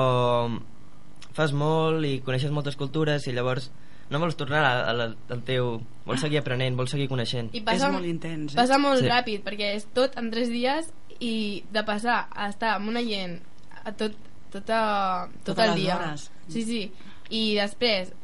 [1.34, 3.72] fas molt i coneixes moltes cultures i llavors
[4.10, 5.80] no vols tornar a, a la, al teu...
[6.08, 7.50] Vols seguir aprenent, vols seguir coneixent.
[7.52, 8.56] I passa, És molt intens, eh?
[8.56, 9.08] Passa molt Sí.
[9.10, 10.88] ràpid, perquè és tot en tres dies
[11.20, 13.40] i de passar a estar amb una gent
[13.84, 14.14] a tot,
[14.50, 15.96] tota, tot Totes el dia.
[15.98, 16.30] hores.
[16.48, 16.80] Sí, sí.
[17.28, 18.14] I després,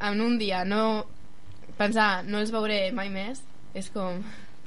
[0.00, 1.06] en un dia, no
[1.78, 3.40] pensar, no els veuré mai més,
[3.74, 4.20] és com...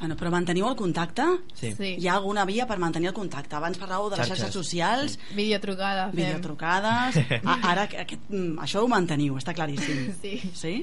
[0.04, 1.24] Bueno, però manteniu el contacte?
[1.56, 1.70] Sí.
[1.78, 1.94] Sí.
[2.02, 3.56] Hi ha alguna via per mantenir el contacte?
[3.56, 4.42] Abans parlàveu de les Xarxes.
[4.50, 6.18] xarxes socials, Videotrucada fem.
[6.18, 7.20] videotrucades...
[7.48, 10.10] Ah, ara, aquest, mm, això ho manteniu, està claríssim.
[10.24, 10.34] Sí.
[10.60, 10.74] Sí?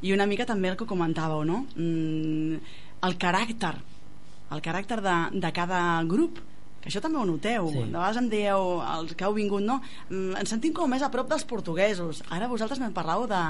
[0.00, 1.58] I una mica també el que comentàveu, no?
[1.76, 2.56] Mm,
[3.04, 3.74] el caràcter,
[4.56, 6.40] el caràcter de, de cada grup,
[6.80, 7.68] que això també ho noteu.
[7.74, 7.82] Sí.
[7.84, 9.82] De vegades em dieu, els que heu vingut, no?
[10.08, 12.24] Mm, ens sentim com més a prop dels portuguesos.
[12.32, 13.42] Ara vosaltres me'n parlàveu de...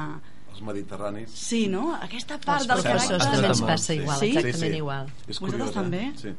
[0.58, 1.30] Els mediterranis.
[1.38, 1.92] Sí, no?
[2.02, 3.34] Aquesta part del professors caràcter...
[3.36, 4.30] també ens passa igual, Sí?
[4.34, 5.10] exactament igual.
[5.28, 6.00] És Vosaltres curiós, també?
[6.08, 6.12] Eh?
[6.18, 6.32] Sí.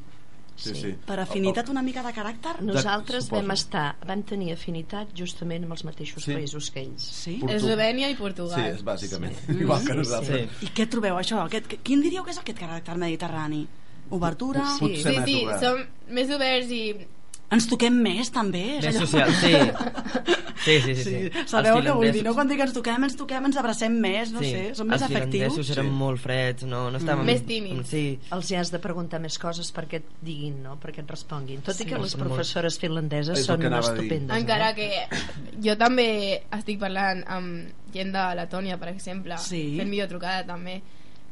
[0.59, 0.81] Sí, Sí.
[0.81, 0.89] sí.
[1.07, 2.57] Per afinitat una mica de caràcter?
[2.67, 3.41] Nosaltres suposo.
[3.41, 6.33] vam estar, vam tenir afinitat justament amb els mateixos Sí.
[6.35, 7.01] països que ells.
[7.01, 7.37] Sí?
[7.39, 8.59] Portu- Eslovènia i Portugal.
[8.59, 9.37] Sí, és bàsicament.
[9.45, 9.55] Sí.
[9.63, 10.49] Igual que Sí, nosaltres.
[10.59, 10.65] sí.
[10.65, 11.45] I què trobeu, això?
[11.45, 13.65] Aquest, quin diríeu que és aquest caràcter mediterrani?
[14.09, 14.65] Obertura?
[14.79, 14.97] Sí.
[14.97, 15.79] Sí, sí, som
[16.09, 17.07] més oberts i
[17.51, 18.77] Ens toquem més, també?
[18.77, 19.53] És Més allò- social, sí.
[20.59, 21.03] Sí, sí, sí.
[21.03, 21.19] sí.
[21.47, 22.33] Sabeu Els què vull dir, no?
[22.35, 25.31] Quan dic ens toquem, ens toquem, ens abracem més, no sé, som més els afectius.
[25.55, 25.93] finlandesos eren Sí.
[26.01, 27.23] molt freds, no, no estàvem...
[27.25, 27.87] Més tímids.
[27.87, 28.01] Sí,
[28.35, 30.75] Els hi has de preguntar més coses perquè et diguin, no?
[30.83, 31.61] perquè et responguin.
[31.63, 34.35] Tot Sí, i que les són molt- professores finlandeses És són estupendes.
[34.37, 34.75] encara eh?
[34.75, 39.77] que jo també estic parlant amb gent de Letònia, per exemple, Sí.
[39.79, 40.81] fent videotrucada també,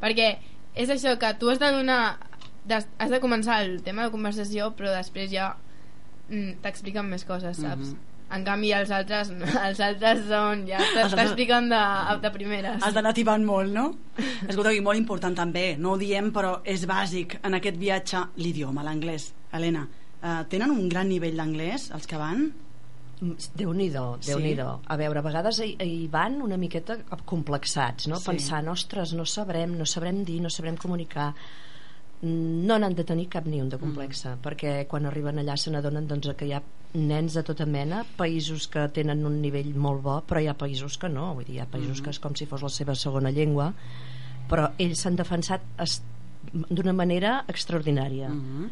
[0.01, 0.37] perquè
[0.73, 2.17] és això que tu has de donar
[2.97, 5.55] has de començar el tema de conversació però després ja
[6.29, 7.93] mm, t'expliquen més coses, saps?
[7.93, 8.13] Mhm.
[8.35, 9.29] En canvi els altres
[9.67, 11.79] els altres són ja Els t'expliquen de,
[12.19, 13.85] de primeres Has d'anar tibant molt, no?
[14.49, 18.83] Escolteu, i molt important també, no ho diem, però és bàsic en aquest viatge l'idioma,
[18.83, 19.31] l'anglès.
[19.55, 19.87] Helena,
[20.21, 22.49] eh, tenen un gran nivell d'anglès, els que van?
[23.19, 24.29] Déu-n'hi-do, Sí.
[24.29, 28.17] déu nhi A veure, a vegades hi, hi van una miqueta complexats, no?
[28.17, 28.25] Sí.
[28.29, 31.33] Pensant, ostres, no sabrem, no sabrem dir, no sabrem comunicar.
[32.21, 34.41] Mm, No n'han de tenir cap ni un de complexa, Mm.
[34.41, 36.61] perquè quan arriben allà se n'adonen doncs, que hi ha
[36.93, 40.97] nens de tota mena, països que tenen un nivell molt bo, però hi ha països
[40.97, 42.03] que no, vull dir, hi ha països Mm.
[42.03, 43.73] que és com si fos la seva segona llengua,
[44.49, 45.61] però ells s'han defensat
[46.69, 48.29] d'una manera extraordinària.
[48.29, 48.69] Mhm.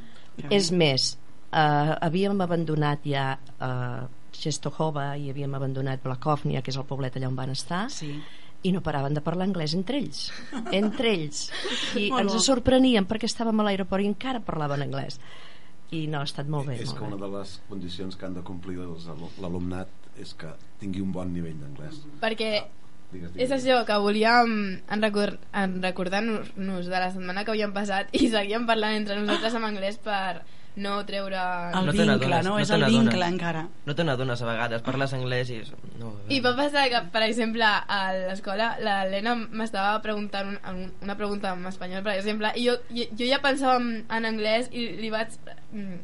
[0.49, 1.17] És més,
[1.51, 1.57] eh,
[2.01, 7.35] havíem abandonat ja eh, Czestochowa i havíem abandonat Blakovnia, que és el poblet allà on
[7.35, 8.21] van estar, Sí.
[8.65, 10.29] I no paraven de parlar anglès entre ells.
[10.79, 11.43] Entre ells.
[11.99, 12.43] I Molt ens bo.
[12.47, 15.19] sorprenien perquè estàvem a l'aeroport i encara parlaven anglès.
[15.93, 16.79] I no, ha estat molt bé.
[16.81, 17.11] és molt que bé.
[17.13, 20.49] una de les condicions que han de complir l'alumnat és que
[20.81, 22.01] tingui un bon nivell d'anglès.
[22.23, 22.51] perquè
[23.11, 28.27] Digues, és això que volíem en, en recordar-nos de la setmana que havíem passat i
[28.33, 30.41] seguíem parlant entre nosaltres en anglès per
[30.75, 31.37] no treure
[31.73, 32.49] El No vincle, no?
[32.49, 33.61] no És el vincle encara.
[33.85, 35.61] no te n'adones a vegades, parles anglès i...
[35.99, 41.15] No, I va passar que, per exemple, a l'escola l'Helena m'estava preguntant un, un- una
[41.15, 44.89] pregunta en espanyol, per exemple, i jo, jo, jo ja pensava en, en anglès i
[44.99, 45.31] li vaig
[45.71, 45.95] mm,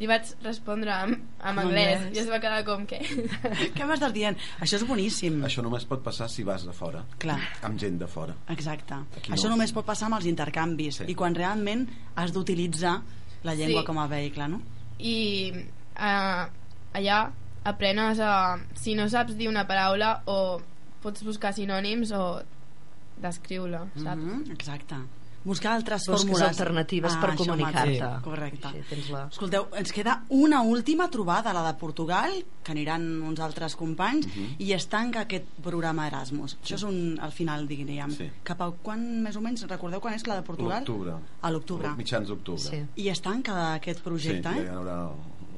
[0.00, 2.16] li vaig respondre en, en En anglès anglès.
[2.16, 2.98] i es va quedar com que...
[3.76, 4.34] Què m'estàs dient?
[4.64, 5.36] Això és boníssim.
[5.46, 7.04] Això només pot passar si vas de fora.
[7.22, 7.36] Clar.
[7.62, 8.34] Amb gent de fora.
[8.50, 8.94] Exacte.
[9.20, 9.54] Aquí Això no.
[9.54, 11.06] només pot passar amb els intercanvis Sí.
[11.12, 12.96] i quan realment has d'utilitzar
[13.44, 13.86] la llengua Sí.
[13.86, 14.60] com a vehicle, no?
[14.98, 15.52] I
[15.96, 16.44] uh,
[16.96, 17.18] allà
[17.64, 18.58] aprenes a...
[18.74, 20.60] Si no saps dir una paraula o
[21.04, 22.42] pots buscar sinònims o
[23.20, 24.22] descriure-la, saps?
[24.22, 24.96] Mhm, exacte.
[25.44, 26.48] Buscar altres Busques fórmules.
[26.48, 27.98] alternatives per això comunicar-te.
[28.00, 28.22] mateix.
[28.24, 28.66] Correcte.
[28.68, 29.26] Així tens la...
[29.28, 32.32] Escolteu, ens queda una última trobada, la de Portugal,
[32.64, 34.54] que aniran uns altres companys, Mhm.
[34.58, 36.56] i es tanca aquest programa Erasmus.
[36.64, 38.10] Això és un, al final, diríem.
[38.16, 38.30] Sí.
[38.42, 40.82] Cap a quan, més o menys, recordeu quan és la de Portugal?
[40.86, 41.14] L'octubre.
[41.42, 41.94] A l'octubre.
[41.96, 42.60] Mitjans d'octubre.
[42.62, 42.82] Sí.
[43.04, 44.64] I es tanca aquest projecte, sí, eh?
[44.64, 45.10] ja hi haurà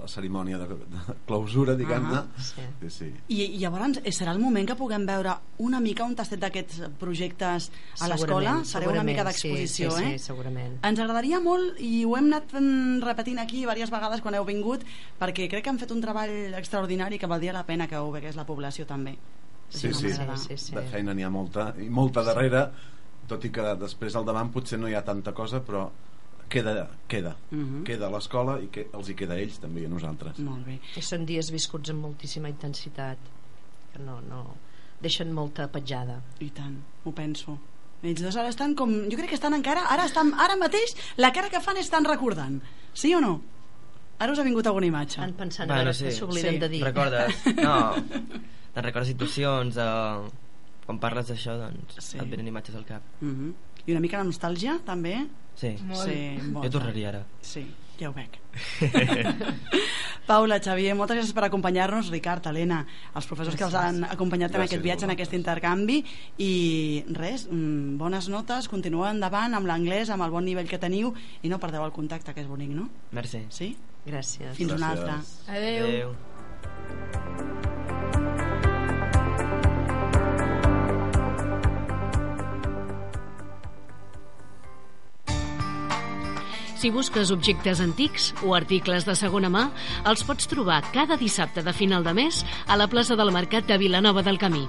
[0.06, 2.22] la cerimònia de, de clausura, diguem-ne.
[2.22, 2.64] Ah, sí.
[2.80, 3.08] sí, sí.
[3.34, 5.34] I, I llavors eh, serà el moment que puguem veure
[5.66, 8.60] una mica un tastet d'aquests projectes a l'escola?
[8.70, 10.18] Fareu una mica d'exposició, sí, sí, eh?
[10.20, 10.78] Sí, segurament.
[10.86, 12.54] Ens agradaria molt, i ho hem anat
[13.04, 14.86] repetint aquí diverses vegades quan heu vingut,
[15.18, 18.38] perquè crec que han fet un treball extraordinari que valdria la pena que ho vegués
[18.38, 19.16] la població també.
[19.68, 20.74] Sí, sí, sí, sí.
[20.76, 22.68] de feina n'hi ha molta i molta darrere
[23.26, 25.88] tot i que després al davant potser no hi ha tanta cosa però
[26.48, 27.84] queda, queda Mhm.
[27.84, 30.64] queda a l'escola i que els hi queda a ells també i a nosaltres Molt
[30.66, 30.80] bé.
[30.96, 33.18] I són dies viscuts amb moltíssima intensitat
[33.92, 34.54] que no, no
[35.00, 37.58] deixen molta petjada I tant, ho penso.
[38.02, 38.90] Ells dos ara estan com...
[39.10, 39.86] Jo crec que estan encara...
[39.90, 42.60] Ara, estan, ara mateix la cara que fan estan recordant.
[42.94, 43.40] Sí o no?
[44.18, 45.16] Ara us ha vingut alguna imatge.
[45.18, 46.04] estan pensant Bueno, sí.
[46.04, 46.58] que s'obliden Sí.
[46.58, 47.34] de dir Recordes?
[47.56, 47.94] No,
[48.74, 50.30] te'n recordes situacions, eh,
[50.86, 52.18] quan parles d'això, doncs Sí.
[52.18, 53.02] et venen imatges al cap.
[53.20, 53.54] Mhm.
[53.86, 55.26] I una mica la nostàlgia, també?
[55.56, 56.02] Sí, Molt.
[56.04, 56.70] Sí, jo molta.
[56.70, 57.22] tornaria ara.
[57.40, 57.62] Sí,
[58.00, 58.34] ja ho veig.
[60.26, 62.10] Paula, Xavier, moltes gràcies per acompanyar-nos.
[62.10, 62.80] Ricard, Helena,
[63.14, 66.00] els professors que els han acompanyat en Gràcies aquest a viatge, en aquest intercanvi.
[66.42, 71.14] I res, mm, bones notes, continueu endavant amb l'anglès, amb el bon nivell que teniu
[71.42, 72.88] i no perdeu el contacte, que és bonic, no?
[73.12, 73.46] Merci.
[73.50, 73.76] Sí?
[74.06, 75.00] gràcies Fins una Gràcies.
[75.00, 75.56] altra.
[75.56, 75.86] Adeu.
[75.86, 77.55] Adeu.
[86.76, 89.70] Si busques objectes antics o articles de segona mà,
[90.04, 93.78] els pots trobar cada dissabte de final de mes a la plaça del Mercat de
[93.80, 94.66] Vilanova del Camí.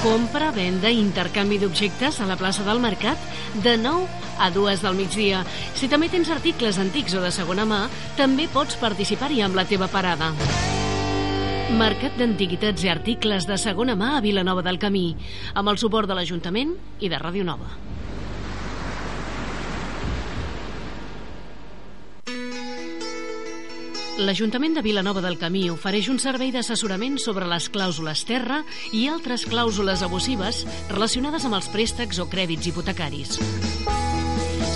[0.00, 3.18] Compra, venda i intercanvi d'objectes a la plaça del Mercat
[3.66, 4.06] de 9
[4.38, 5.42] a 2 del migdia.
[5.74, 7.82] Si també tens articles antics o de segona mà,
[8.16, 10.30] també pots participar-hi amb la teva parada.
[11.70, 15.08] Mercat d'Antiguitats i Articles de segona mà a Vilanova del Camí,
[15.54, 17.89] amb el suport de l'Ajuntament i de Ràdio Nova.
[24.20, 28.58] L'Ajuntament de Vilanova del Camí ofereix un servei d'assessorament sobre les clàusules terra
[28.92, 30.58] i altres clàusules abusives
[30.90, 33.38] relacionades amb els préstecs o crèdits hipotecaris.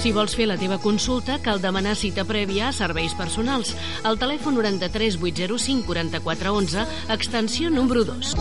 [0.00, 4.56] Si vols fer la teva consulta, cal demanar cita prèvia a serveis personals al telèfon
[4.56, 8.32] 93 805 44 11, extensió número 2.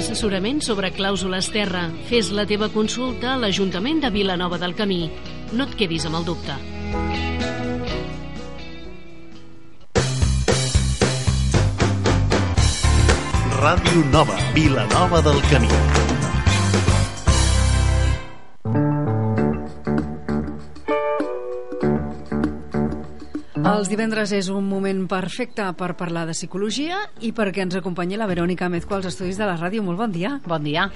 [0.00, 1.90] Assessorament sobre clàusules terra.
[2.08, 5.10] Fes la teva consulta a l'Ajuntament de Vilanova del Camí.
[5.52, 7.35] No et quedis amb el dubte.
[13.66, 16.35] Ràdio Nova, Vilanova del Camí.
[23.76, 28.24] Els divendres és un moment perfecte per parlar de psicologia i perquè ens acompanyi la
[28.30, 29.82] Verònica Mezco als estudis de la ràdio.
[29.84, 30.30] Molt bon dia.
[30.48, 30.86] Bon dia.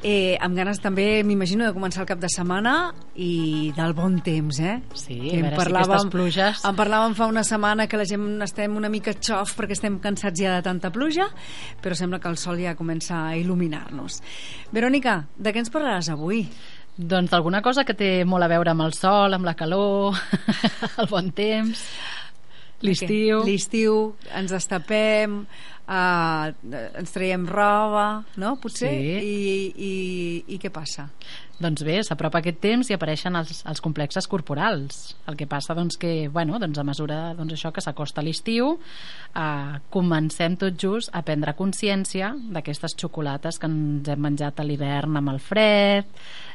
[0.00, 4.56] Eh, amb ganes també, m'imagino, de començar el cap de setmana i del bon temps,
[4.56, 4.78] eh?
[4.96, 6.64] Sí, Que a veure si aquestes pluges...
[6.64, 10.40] En parlàvem fa una setmana que la gent estem una mica xof perquè estem cansats
[10.40, 11.28] ja de tanta pluja,
[11.84, 14.22] però sembla que el sol ja comença a il·luminar-nos.
[14.72, 16.46] Verònica, de què ens parlaràs avui?
[16.96, 20.16] Doncs d'alguna cosa que té molt a veure amb el sol, amb la calor,
[21.00, 21.84] el bon temps,
[22.86, 23.42] l'estiu...
[23.46, 23.98] L'estiu,
[24.36, 25.42] ens destapem,
[25.90, 28.56] eh, ens traiem roba, no?
[28.62, 28.90] Potser?
[28.90, 29.14] Sí.
[29.20, 29.92] I, i,
[30.56, 31.10] I què passa?
[31.60, 35.00] Doncs bé, s'apropa aquest temps i apareixen els, els complexes corporals.
[35.28, 38.78] El que passa doncs, que, bueno, doncs, a mesura doncs, això que s'acosta l'estiu,
[39.36, 45.20] eh, comencem tot just a prendre consciència d'aquestes xocolates que ens hem menjat a l'hivern
[45.20, 46.08] amb el fred,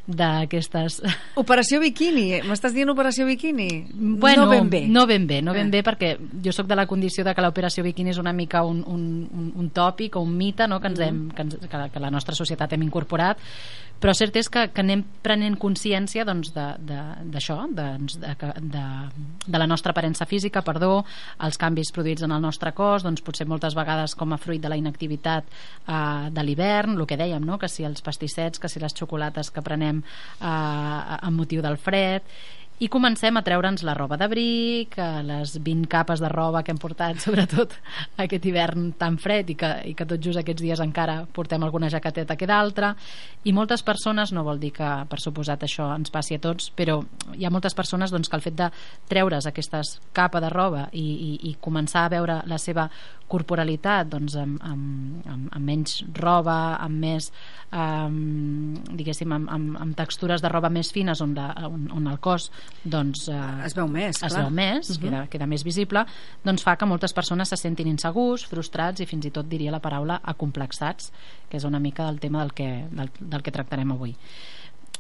[0.08, 1.00] d'aquestes...
[1.42, 3.68] Operació biquini, m'estàs dient operació biquini?
[3.94, 4.82] Bueno, no ben bé.
[4.88, 5.72] No ben bé, no ben Eh.
[5.78, 8.84] bé perquè jo sóc de la condició de que l'operació biquini és una mica un,
[8.88, 10.80] un, un, un tòpic o un mite no?
[10.80, 13.42] que, ens hem, que, ens, que, la, que la nostra societat hem incorporat
[14.06, 18.84] però cert és que, que anem prenent consciència doncs, d'això de, de, de, de, de,
[19.48, 21.00] de la nostra aparença física, perdó,
[21.42, 24.70] els canvis produïts en el nostre cos, doncs potser moltes vegades com a fruit de
[24.70, 25.96] la inactivitat eh,
[26.30, 27.58] de l'hivern, el que dèiem, no?
[27.58, 32.30] que si els pastissets, que si les xocolates que prenem eh, amb motiu del fred
[32.76, 37.22] i comencem a treure'ns la roba d'abric, les 20 capes de roba que hem portat,
[37.24, 37.72] sobretot
[38.20, 41.90] aquest hivern tan fred i que, i que tot just aquests dies encara portem alguna
[41.90, 42.92] jaqueteta que d'altra.
[43.48, 47.00] I moltes persones, no vol dir que per suposat això ens passi a tots, però
[47.36, 48.70] hi ha moltes persones doncs, que el fet de
[49.08, 52.90] treure's aquestes capa de roba i, i, i començar a veure la seva
[53.28, 57.32] corporalitat doncs, amb, amb, amb, amb menys roba, amb més
[57.74, 62.20] um, diguéssim amb, amb, amb textures de roba més fines on, de, on, on el
[62.24, 62.50] cos
[62.84, 64.44] doncs, uh, es veu més, es clar.
[64.44, 64.98] veu més, uh Mhm.
[64.98, 65.10] -huh.
[65.10, 66.06] queda, queda més visible
[66.44, 69.80] doncs fa que moltes persones se sentin insegurs frustrats i fins i tot diria la
[69.80, 71.12] paraula acomplexats
[71.50, 74.16] que és una mica el tema del que, del, del que tractarem avui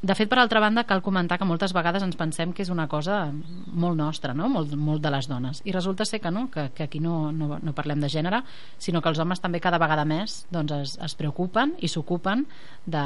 [0.01, 2.87] de fet, per altra banda, cal comentar que moltes vegades ens pensem que és una
[2.91, 4.49] cosa molt nostra, no?
[4.51, 5.61] molt, molt de les dones.
[5.65, 8.41] I resulta ser que no, que, que aquí no, no, no parlem de gènere,
[8.77, 12.45] sinó que els homes també cada vegada més doncs, es, es preocupen i s'ocupen
[12.85, 13.05] de,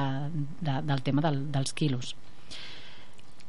[0.60, 2.16] de, del tema del, dels quilos.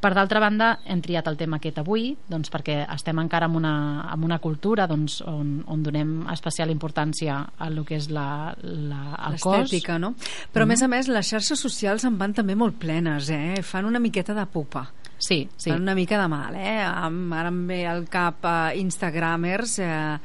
[0.01, 3.73] Per d'altra banda, hem triat el tema aquest avui doncs perquè estem encara en una,
[4.15, 9.03] en una cultura doncs, on, on donem especial importància a lo que és la, la,
[9.29, 9.59] el cos.
[9.61, 10.15] L'estètica, no?
[10.55, 10.69] Però, a Mhm.
[10.73, 13.61] més a més, les xarxes socials en van també molt plenes, eh?
[13.63, 14.87] Fan una miqueta de pupa.
[15.19, 15.69] Sí, sí.
[15.69, 16.79] Fan una mica de mal, eh?
[16.81, 20.19] Ara em ve al cap eh, Instagramers, eh,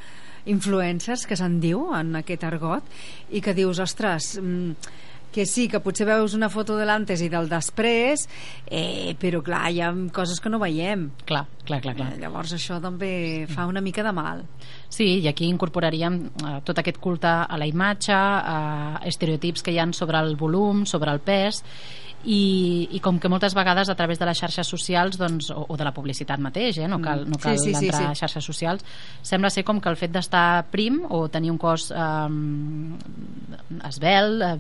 [0.45, 2.83] influencers, que se'n diu, en aquest argot,
[3.31, 4.37] i que dius, ostres...
[4.41, 5.03] Mm,
[5.35, 8.23] que sí, que potser veus una foto de l'antes i del després,
[8.71, 11.09] eh, però clar, hi ha coses que no veiem.
[11.27, 11.95] Clar, clar, clar.
[11.97, 12.07] clar.
[12.13, 14.45] Eh, llavors això també fa una mica de mal.
[14.87, 19.81] Sí, i aquí incorporaríem eh, tot aquest culte a la imatge, a estereotips que hi
[19.83, 21.65] han sobre el volum, sobre el pes,
[22.25, 25.77] i, i com que moltes vegades a través de les xarxes socials doncs, o, o
[25.77, 26.89] de la publicitat mateix, eh?
[26.89, 28.09] no cal, no cal Sí, sí, sí, entrar sí.
[28.09, 28.85] a xarxes socials
[29.21, 34.55] sembla ser com que el fet d'estar prim o tenir un cos eh, esbel, eh,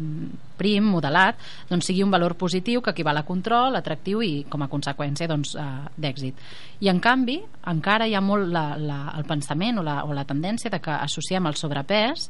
[0.55, 4.69] prim, modelat doncs sigui un valor positiu que equival a control, atractiu i com a
[4.71, 5.65] conseqüència doncs, eh,
[5.97, 6.45] d'èxit
[6.85, 7.39] i en canvi
[7.71, 10.93] encara hi ha molt la, la, el pensament o la, o la tendència de que
[10.93, 12.29] associem el sobrepès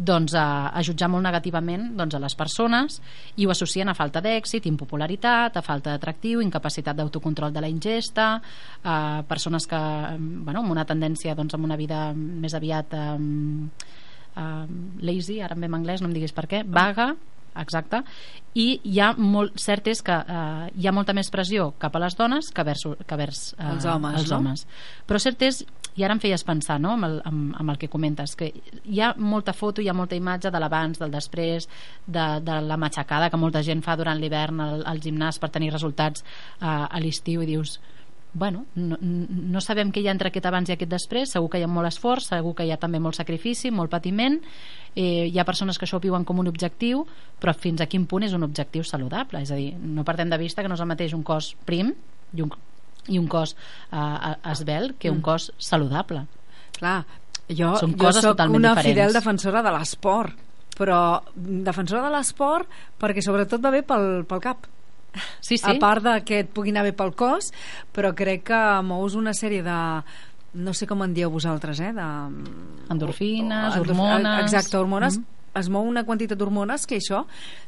[0.00, 2.98] doncs, a, a jutjar molt negativament doncs, a les persones
[3.36, 8.30] i ho associen a falta d'èxit, impopularitat, a falta d'atractiu, incapacitat d'autocontrol de la ingesta,
[8.84, 8.96] a
[9.28, 9.80] persones que,
[10.18, 13.68] bueno, amb una tendència doncs, amb una vida més aviat um,
[14.36, 17.12] um, lazy, ara em ve en anglès, no em diguis per què, vaga,
[17.58, 18.02] exacte,
[18.58, 22.02] i hi ha molt, cert és que eh, hi ha molta més pressió cap a
[22.02, 24.38] les dones que vers, que vers eh, Els homes, els no?
[24.38, 24.64] homes.
[25.06, 25.62] Però cert és,
[25.94, 26.96] i ara em feies pensar no?
[26.96, 30.18] amb, el, amb, amb el que comentes, que hi ha molta foto, hi ha molta
[30.18, 31.68] imatge de l'abans, del després,
[32.06, 35.72] de, de la matxacada que molta gent fa durant l'hivern al, al gimnàs per tenir
[35.72, 37.78] resultats eh, a l'estiu i dius
[38.32, 41.58] bueno, no, no sabem què hi ha entre aquest abans i aquest després, segur que
[41.58, 44.38] hi ha molt esforç, segur que hi ha també molt sacrifici, molt patiment,
[44.94, 47.04] eh, hi ha persones que això ho viuen com un objectiu,
[47.40, 49.42] però fins a quin punt és un objectiu saludable?
[49.42, 51.92] És a dir, no perdem de vista que no és el mateix un cos prim
[52.34, 52.52] i un,
[53.08, 53.56] i un cos
[53.90, 55.22] eh, esbel que un Mm.
[55.22, 56.26] cos saludable.
[56.78, 57.04] Clar,
[57.48, 58.84] jo, Són jo soc una diferents.
[58.86, 60.36] fidel defensora de l'esport,
[60.78, 62.68] però defensora de l'esport
[63.00, 64.66] perquè sobretot va bé pel, pel cap.
[65.40, 65.64] Sí, sí.
[65.66, 67.50] A part de que et pugui anar bé pel cos,
[67.92, 69.78] però crec que mous una sèrie de
[70.54, 71.92] no sé com en dieu vosaltres, eh?
[71.94, 72.06] De,
[72.90, 74.42] Endorfines, endorf- hormones...
[74.42, 75.18] Exacte, hormones.
[75.18, 75.24] Mm.
[75.54, 77.24] Es mou una quantitat d'hormones que això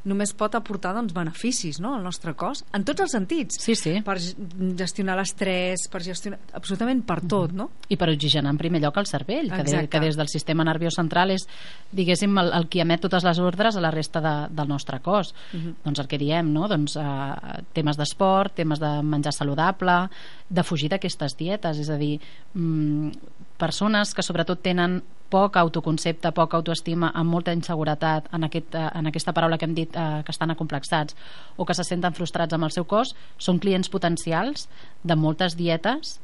[0.06, 1.96] només pot aportar doncs, beneficis no?
[1.96, 3.56] al nostre cos, en tots els sentits.
[3.58, 3.96] Sí, sí.
[4.06, 4.36] Per ge-
[4.78, 6.38] gestionar l'estrès, per gestionar...
[6.54, 7.70] absolutament per tot, no?
[7.88, 10.94] i per oxigenar en primer lloc el cervell que, de, que des del sistema nerviós
[10.94, 11.48] central és
[11.90, 15.34] diguéssim el, el qui emet totes les ordres a la resta de, del nostre cos
[15.52, 15.74] Mhm.
[15.84, 16.68] doncs el que diem no?
[16.68, 20.08] doncs, eh, temes d'esport, temes de menjar saludable
[20.48, 22.20] de fugir d'aquestes dietes és a dir,
[22.54, 23.10] mm,
[23.58, 25.02] persones que sobretot tenen
[25.32, 29.76] poc autoconcepte, poca autoestima, amb molta inseguretat en, aquest, eh, en aquesta paraula que hem
[29.78, 31.16] dit eh, que estan acomplexats
[31.56, 34.68] o que se senten frustrats amb el seu cos, són clients potencials
[35.02, 36.18] de moltes dietes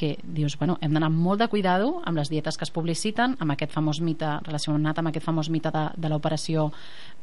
[0.00, 3.52] que dius, bueno, hem d'anar molt de cuidado amb les dietes que es publiciten, amb
[3.52, 6.70] aquest famós mite relacionat amb aquest famós mite de, de l'operació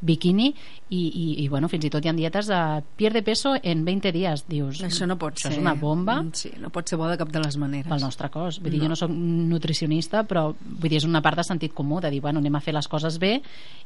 [0.00, 0.52] bikini
[0.94, 2.60] i, i, i bueno, fins i tot hi ha dietes de
[2.96, 5.50] pierde peso en 20 dies dius, Això no pot ser.
[5.52, 7.88] és una bomba Mm, Sí, no pot ser bo de cap de les maneres.
[7.90, 8.60] pel nostre cos.
[8.62, 8.84] Vull dir, No.
[8.84, 12.20] jo no sóc nutricionista, però vull dir, és una part de sentit comú, de dir,
[12.22, 13.40] bueno, anem a fer les coses bé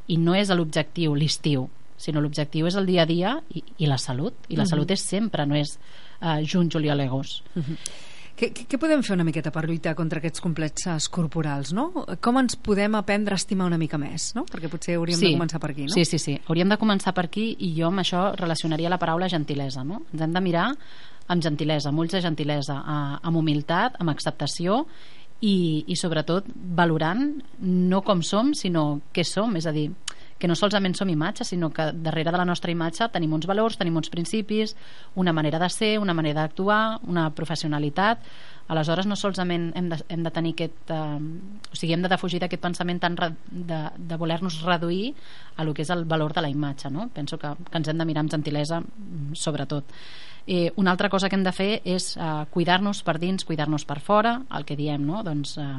[0.09, 3.99] i no és l'objectiu l'estiu, sinó l'objectiu és el dia a dia i, i la
[3.99, 4.35] salut.
[4.49, 4.69] I la Mhm.
[4.71, 5.79] salut és sempre, no és
[6.21, 7.43] uh, juny, juliol, agost.
[7.55, 7.77] Mhm.
[7.77, 8.12] Què,
[8.51, 11.89] què, què podem fer una miqueta per lluitar contra aquests complexes corporals, no?
[12.25, 14.45] Com ens podem aprendre a estimar una mica més, no?
[14.49, 15.95] Perquè potser hauríem de començar per aquí, no?
[15.95, 16.37] Sí, sí, sí.
[16.49, 20.03] Hauríem de començar per aquí i jo amb això relacionaria la paraula gentilesa, no?
[20.13, 20.69] Ens hem de mirar
[21.33, 22.81] amb gentilesa, amb ulls de gentilesa,
[23.23, 24.83] amb humilitat, amb acceptació
[25.43, 27.29] i, i sobretot valorant
[27.63, 29.89] no com som, sinó què som, és a dir,
[30.43, 33.77] que no solament som imatges, sinó que darrere de la nostra imatge tenim uns valors,
[33.79, 34.75] tenim uns principis,
[35.15, 38.27] una manera de ser, una manera d'actuar, una professionalitat,
[38.67, 40.99] aleshores no solament hem de, hem de tenir aquest eh,
[41.71, 45.15] o sigui, hem de defugir d'aquest pensament tan de, de voler-nos reduir
[45.57, 47.09] a lo que és el valor de la imatge no?
[47.15, 49.95] penso que, que ens hem de mirar amb gentilesa mm, sobretot
[50.47, 54.01] Eh, una altra cosa que hem de fer és eh, cuidar-nos per dins, cuidar-nos per
[54.01, 55.23] fora, el que diem, no?
[55.23, 55.73] Doncs, eh,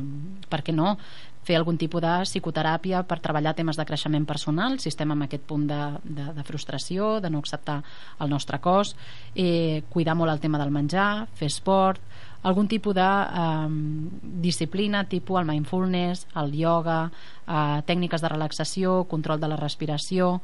[0.49, 0.97] per què no?
[1.43, 5.43] fer algun tipus de psicoteràpia per treballar temes de creixement personal si estem en aquest
[5.47, 7.81] punt de, de, de frustració, de no acceptar
[8.23, 8.95] el nostre cos,
[9.35, 12.01] eh, cuidar molt el tema del menjar, fer esport,
[12.43, 13.67] algun tipus de eh,
[14.47, 16.99] disciplina, tipus el mindfulness, el yoga,
[17.47, 20.37] eh, tècniques de relaxació, control de la respiració.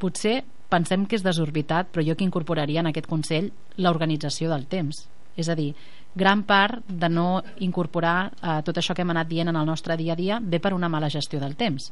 [0.00, 0.40] Potser
[0.70, 5.04] pensem que és desorbitat, però jo que incorporaria en aquest Consell l'organització del temps.
[5.36, 5.72] És a dir,
[6.14, 9.96] gran part de no incorporar eh, tot això que hem anat dient en el nostre
[9.96, 11.90] dia a dia ve per una mala gestió del temps.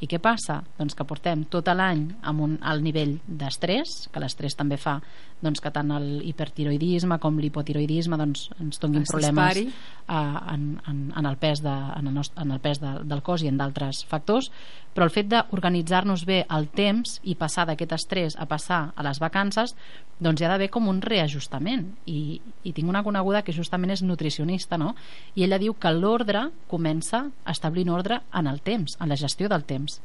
[0.00, 0.62] I què passa?
[0.78, 4.98] Doncs que portem tot l'any amb un alt nivell d'estrès, que l'estrès també fa
[5.40, 9.70] doncs, que tant el hipertiroidisme com l'hipotiroidisme doncs, ens donguin problemes eh,
[10.12, 13.44] en, en, en el pes, de, en el, nostre, en el pes de, del cos
[13.44, 14.50] i en d'altres factors,
[14.94, 19.20] però el fet d'organitzar-nos bé el temps i passar d'aquest estrès a passar a les
[19.22, 19.76] vacances
[20.20, 21.86] doncs hi ha d'haver com un reajustament.
[22.10, 24.94] I, i tinc una coneguda que justament és nutricionista no?
[25.34, 29.64] i ella diu que l'ordre comença establint ordre en el temps, en la gestió del
[29.64, 30.00] temps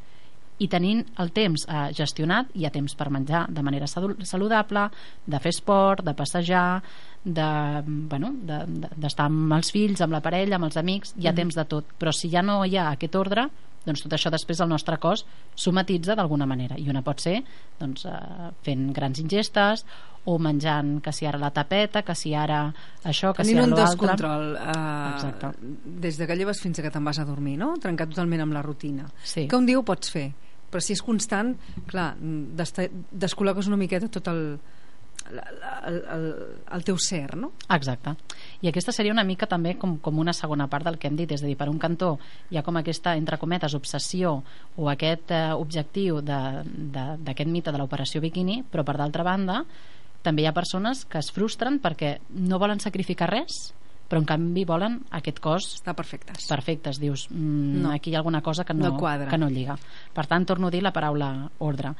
[0.59, 4.87] i tenint el temps eh, gestionat hi ha temps per menjar de manera saludable
[5.25, 6.81] de fer esport, de passejar
[7.25, 8.59] d'estar de, bueno, de,
[8.95, 11.41] de, amb els fills, amb la parella, amb els amics hi ha mm.
[11.41, 13.49] temps de tot, però si ja no hi ha aquest ordre
[13.85, 15.25] doncs tot això després el nostre cos
[15.55, 17.39] somatitza d'alguna manera i una pot ser
[17.79, 19.85] doncs, eh, fent grans ingestes
[20.25, 22.63] o menjant que si ara la tapeta que si ara
[23.03, 26.85] això, que Tenint si ara un l'altre descontrol eh, des de que lleves fins a
[26.85, 27.75] que te'n vas a dormir no?
[27.81, 29.47] trencar totalment amb la rutina sí.
[29.47, 30.31] que un dia ho pots fer
[30.75, 31.53] però si és constant,
[31.87, 34.41] clar, descol·loques una miqueta tot el,
[35.31, 36.25] el, el,
[36.75, 37.53] el teu ser, no?
[37.71, 38.11] Exacte.
[38.59, 41.31] I aquesta seria una mica també com, com una segona part del que hem dit,
[41.31, 42.17] és a dir, per un cantó
[42.51, 44.35] hi ha com aquesta, entre cometes, obsessió
[44.75, 49.63] o aquest eh, objectiu d'aquest mite de l'operació biquini, però per d'altra banda
[50.27, 53.69] també hi ha persones que es frustren perquè no volen sacrificar res
[54.09, 57.91] però en canvi volen aquest cos està perfectes perfectes, dius, mm, no.
[57.91, 59.29] aquí hi ha alguna cosa que no, no quadra.
[59.29, 59.77] que no lliga
[60.13, 61.95] per tant torno a dir la paraula ordre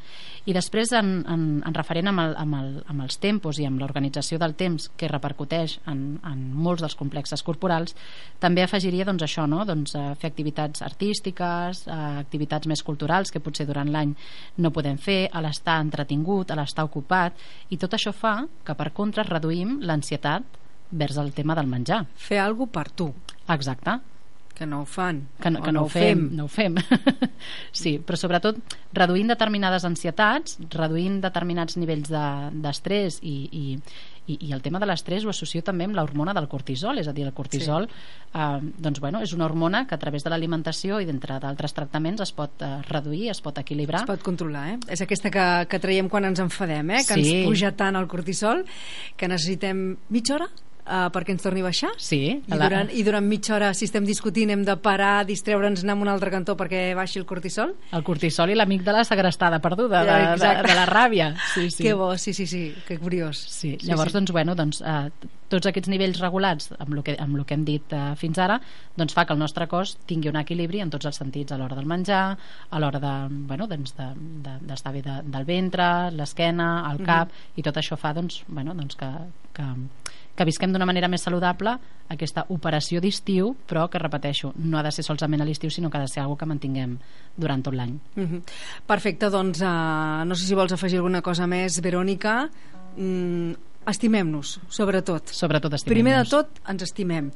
[0.46, 3.82] i després en, en, en referent amb, el, amb, el, amb els tempos i amb
[3.82, 7.96] l'organització del temps que repercuteix en, en molts dels complexes corporals
[8.40, 9.64] també afegiria doncs això no?
[9.66, 14.14] doncs, eh, fer activitats artístiques eh, activitats més culturals que potser durant l'any
[14.62, 17.34] no podem fer a l'estar entretingut, a l'estar ocupat
[17.74, 22.06] i tot això fa que per contra reduïm l'ansietat vers el tema del menjar.
[22.16, 23.14] Fer alguna per tu.
[23.48, 24.00] Exacte.
[24.56, 25.28] Que no ho fan.
[25.42, 26.30] Que no, que no, no ho fem.
[26.30, 26.36] fem.
[26.38, 26.78] No ho fem.
[27.76, 28.62] sí, però sobretot
[28.96, 34.88] reduint determinades ansietats, reduint determinats nivells d'estrès de, i, i, i, i el tema de
[34.88, 38.00] l'estrès ho associo també amb l'hormona del cortisol, és a dir, el cortisol sí.
[38.32, 42.24] eh, doncs, bueno, és una hormona que a través de l'alimentació i d'entre d'altres tractaments
[42.24, 44.06] es pot eh, reduir, es pot equilibrar.
[44.06, 44.78] Es pot controlar, eh?
[44.96, 47.04] És aquesta que, que traiem quan ens enfadem, eh?
[47.04, 47.28] Que sí.
[47.28, 48.64] ens puja tant el cortisol
[49.20, 50.50] que necessitem mitja hora
[50.86, 52.68] uh, perquè ens torni a baixar sí, I, la...
[52.68, 56.12] durant, i durant mitja hora si estem discutint hem de parar, distreure'ns anar a un
[56.14, 60.20] altre cantó perquè baixi el cortisol el cortisol i l'amic de la segrestada perduda de,
[60.42, 61.84] de, de la ràbia sí, sí.
[61.84, 63.76] que bo, sí, sí, sí, que curiós sí.
[63.84, 64.20] llavors sí.
[64.20, 65.10] doncs, bueno, doncs, uh,
[65.50, 68.60] tots aquests nivells regulats amb el que, amb el que hem dit uh, fins ara
[68.98, 71.78] doncs fa que el nostre cos tingui un equilibri en tots els sentits a l'hora
[71.78, 73.14] del menjar a l'hora de,
[73.50, 74.10] bueno, doncs de,
[74.46, 77.60] de, d'estar bé de, del ventre, l'esquena, el cap uh -huh.
[77.60, 79.12] i tot això fa doncs, bueno, doncs que,
[79.54, 79.64] que
[80.36, 81.78] que visquem d'una manera més saludable
[82.12, 85.98] aquesta operació d'estiu, però que repeteixo, no ha de ser solament a l'estiu, sinó que
[85.98, 86.98] ha de ser algo que mantinguem
[87.36, 87.98] durant tot l'any.
[88.16, 88.42] Mm -hmm.
[88.86, 92.50] Perfecte, doncs uh, no sé si vols afegir alguna cosa més, Verònica.
[92.98, 93.54] Mm,
[93.90, 95.32] estimem-nos, sobretot.
[95.34, 95.94] Sobretot estimem-nos.
[95.94, 97.32] Primer de tot, ens estimem.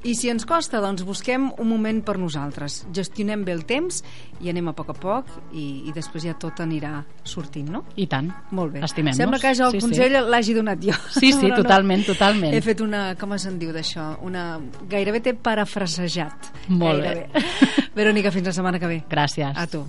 [0.00, 2.86] I si ens costa, doncs busquem un moment per nosaltres.
[2.96, 4.00] Gestionem bé el temps
[4.40, 7.82] i anem a poc a poc i, i després ja tot anirà sortint, no?
[8.00, 8.30] I tant.
[8.56, 8.84] Molt bé.
[8.86, 9.20] Estimem-nos.
[9.20, 10.22] Sembla que ja el sí, consell sí.
[10.32, 10.96] l'hagi donat jo.
[11.18, 12.14] Sí, sí, totalment, no.
[12.14, 12.56] totalment.
[12.56, 14.14] He fet una, com se'n diu d'això?
[14.24, 14.54] Una...
[14.88, 16.54] Gairebé t'he parafrasejat.
[16.72, 17.28] Molt Gairebé.
[17.34, 17.90] bé.
[18.00, 19.02] Verònica, fins la setmana que ve.
[19.10, 19.52] Gràcies.
[19.52, 19.84] A tu.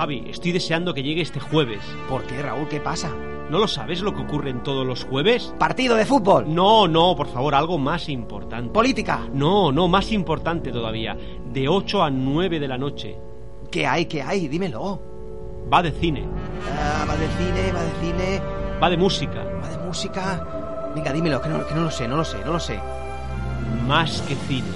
[0.00, 1.82] Javi, estoy deseando que llegue este jueves.
[2.08, 2.66] ¿Por qué, Raúl?
[2.68, 3.14] ¿Qué pasa?
[3.50, 5.54] ¿No lo sabes lo que ocurre en todos los jueves?
[5.58, 6.46] ¿Partido de fútbol?
[6.54, 8.70] No, no, por favor, algo más importante.
[8.70, 9.28] ¿Política?
[9.34, 11.14] No, no, más importante todavía.
[11.52, 13.18] De 8 a 9 de la noche.
[13.70, 14.48] ¿Qué hay, qué hay?
[14.48, 15.02] Dímelo.
[15.70, 16.24] Va de cine.
[16.78, 18.42] Ah, va de cine, va de cine.
[18.82, 19.44] Va de música.
[19.62, 20.92] ¿Va de música?
[20.94, 22.80] Venga, dímelo, que no, que no lo sé, no lo sé, no lo sé.
[23.86, 24.66] Más que cine.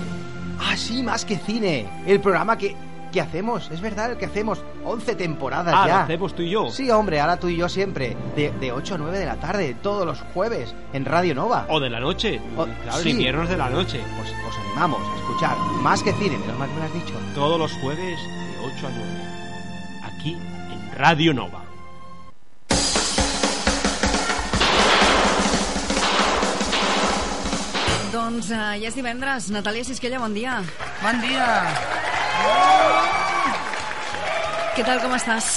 [0.61, 1.89] Ah, sí, más que cine.
[2.07, 2.77] El programa que,
[3.15, 4.61] que hacemos, es verdad, el que hacemos.
[4.85, 5.95] 11 temporadas Ah, ya.
[5.99, 6.69] lo hacemos tú y yo.
[6.71, 8.17] Sí, hombre, ahora tú y yo siempre.
[8.35, 11.65] De, de 8 a 9 de la tarde, todos los jueves, en Radio Nova.
[11.69, 12.41] O de la noche.
[12.57, 13.11] O- claro, sí.
[13.11, 14.01] en inviernos de la noche.
[14.19, 17.15] Pues os animamos a escuchar más que cine, menos mal que me lo has dicho.
[17.37, 20.13] Todos los jueves de 8 a 9.
[20.13, 21.63] Aquí en Radio Nova.
[28.15, 29.49] Doncs uh, ja és divendres.
[29.55, 30.61] Natàlia Sisquella, bon dia.
[31.03, 31.49] Bon dia.
[34.75, 35.49] Què tal, com estàs?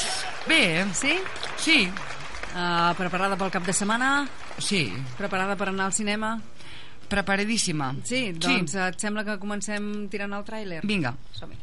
[0.46, 0.86] Bé.
[0.94, 1.16] Sí?
[1.58, 1.78] Sí.
[2.54, 4.28] Uh, preparada pel cap de setmana?
[4.62, 4.84] Sí.
[5.18, 6.36] Preparada per anar al cinema?
[7.10, 7.96] Preparadíssima.
[8.06, 8.84] Sí, doncs sí.
[8.84, 10.84] et sembla que comencem tirant el tràiler?
[10.86, 11.16] Vinga.
[11.34, 11.58] Som-hi.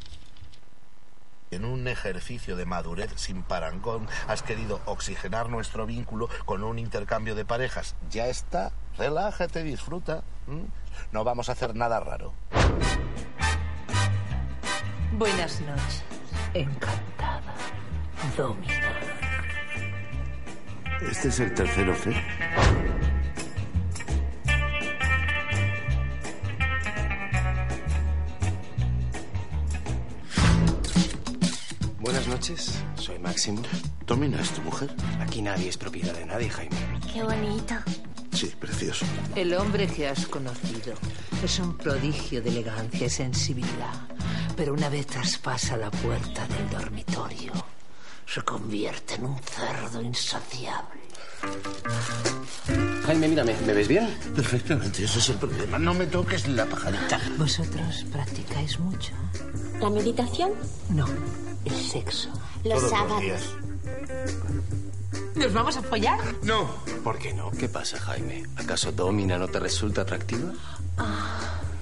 [1.54, 7.36] En un ejercicio de madurez sin parangón, has querido oxigenar nuestro vínculo con un intercambio
[7.36, 7.94] de parejas.
[8.10, 10.24] Ya está, relájate, disfruta.
[10.48, 10.66] ¿m?
[11.12, 12.32] No vamos a hacer nada raro.
[15.16, 16.02] Buenas noches.
[16.54, 17.54] Encantada.
[18.36, 18.92] Domina.
[21.08, 22.12] ¿Este es el tercero C?
[32.00, 33.62] Buenas noches, soy Máximo.
[34.06, 34.94] ¿Domina es tu mujer?
[35.20, 36.76] Aquí nadie es propiedad de nadie, Jaime.
[37.12, 37.74] Qué bonito.
[38.32, 39.06] Sí, precioso.
[39.36, 40.94] El hombre que has conocido
[41.42, 43.92] es un prodigio de elegancia y sensibilidad,
[44.56, 47.52] pero una vez traspasa la puerta del dormitorio,
[48.26, 51.00] se convierte en un cerdo insaciable.
[53.06, 54.08] Jaime, mírame, ¿me ves bien?
[54.34, 55.78] Perfectamente, ese es el problema.
[55.78, 57.20] No me toques la pajarita.
[57.36, 59.12] ¿Vosotros practicáis mucho?
[59.80, 60.52] ¿La meditación?
[60.90, 61.06] No,
[61.64, 62.30] el sexo.
[62.64, 63.20] Los Todos los sábados.
[63.20, 63.42] días.
[65.34, 66.18] ¿Nos vamos a follar?
[66.42, 66.70] No.
[67.02, 67.50] ¿Por qué no?
[67.50, 68.44] ¿Qué pasa, Jaime?
[68.56, 70.52] ¿Acaso Domina no te resulta atractiva?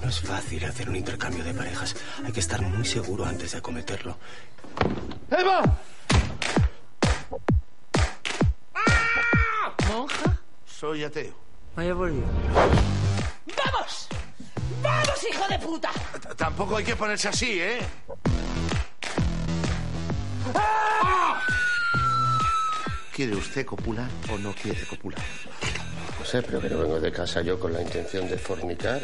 [0.03, 1.95] No es fácil hacer un intercambio de parejas.
[2.25, 4.17] Hay que estar muy seguro antes de acometerlo.
[5.31, 5.61] ¡Eva!
[9.87, 10.41] ¿Monja?
[10.65, 11.33] Soy ateo.
[11.75, 12.23] Vaya volvió.
[12.53, 14.07] ¡Vamos!
[14.81, 15.91] ¡Vamos, hijo de puta!
[16.21, 17.79] T- Tampoco hay que ponerse así, ¿eh?
[23.15, 25.21] ¿Quiere usted copular o no quiere copular?
[26.19, 29.01] No sé, pero que no vengo de casa yo con la intención de fornicar.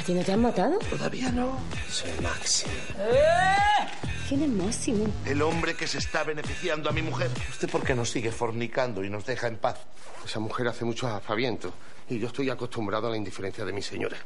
[0.00, 0.78] ¿A ti no te han matado?
[0.78, 1.58] Todavía no.
[1.90, 2.72] Soy Máximo.
[4.26, 5.06] ¿Quién es Máximo?
[5.26, 7.28] El hombre que se está beneficiando a mi mujer.
[7.50, 9.76] ¿Usted por qué nos sigue fornicando y nos deja en paz?
[10.24, 11.74] Esa mujer hace mucho aspaviento
[12.08, 14.16] y yo estoy acostumbrado a la indiferencia de mi señora.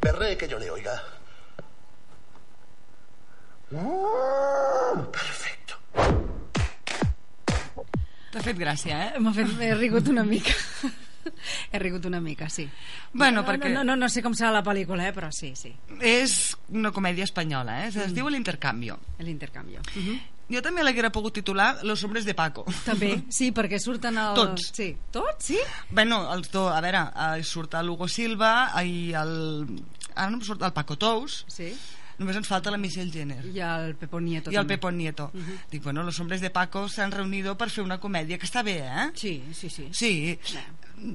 [0.00, 1.02] Perré que yo le oiga.
[5.12, 5.74] Perfecto.
[8.32, 9.20] T'ha fet gràcia, eh?
[9.20, 9.76] M'ha fet...
[9.76, 10.56] Rigut una mica.
[11.72, 12.68] He rigut una mica, sí.
[13.12, 15.72] Bueno, no, perquè- No, no, no sé com serà la pel·lícula, eh, però sí, sí.
[16.00, 17.92] És una comèdia espanyola, eh?
[17.94, 18.98] Es diu L'Intercanvio.
[19.20, 19.78] L'intercanvi.
[20.52, 22.66] Jo també l'haguera pogut titular Los hombres de Paco.
[22.84, 24.34] També, sí, perquè surten el...
[24.36, 24.68] Tots.
[24.74, 24.90] Sí.
[25.14, 25.58] Tots, sí?
[25.90, 27.06] Bueno, els dos, a veure,
[27.38, 29.66] eh, surt el Hugo Silva i el...
[30.14, 31.44] Ara no em surt el Paco Tous.
[31.48, 31.70] Sí.
[32.18, 33.40] Només ens falta la Michelle Jenner.
[33.48, 34.76] I el Pepo Nieto I el també.
[34.76, 35.30] Pepo Nieto.
[35.70, 38.76] Dic, bueno, los hombres de Paco s'han reunido per fer una comèdia que està bé,
[38.84, 39.06] eh?
[39.16, 39.88] Sí, sí, sí.
[39.90, 40.12] Sí.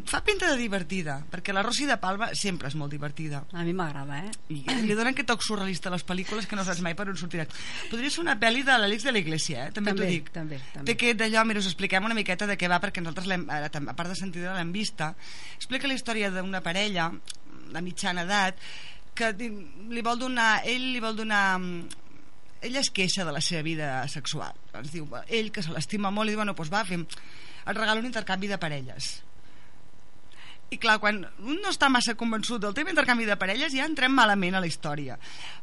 [0.10, 3.44] Fa pinta de divertida, perquè la Rossi de Palma sempre és molt divertida.
[3.56, 4.32] A mi m'agrada, eh?
[4.52, 7.16] I li donen aquest toc surrealista a les pel·lícules que no saps mai per on
[7.20, 7.46] sortirà.
[7.92, 9.72] Podria ser una pel·li de l'Àlex de l'Iglésia, eh?
[9.72, 10.32] també, També, t'ho dic.
[10.36, 10.86] també, també.
[10.92, 13.94] Té aquest d'allò, mira, us expliquem una miqueta de què va, perquè nosaltres, l'hem- a
[13.96, 15.14] part de sentir l'hem vista,
[15.56, 17.12] explica la història d'una parella
[17.72, 18.60] de mitjana edat
[19.16, 21.88] que li vol donar, ell li vol donar mm,
[22.68, 26.30] ella es queixa de la seva vida sexual ens diu, ell que se l'estima molt
[26.30, 29.24] i diu, bueno, doncs va, fem, et regalo un intercanvi de parelles
[30.70, 34.11] i clar, quan un no està massa convençut del tema intercanvi de parelles ja entrem
[34.11, 35.15] malament a la història.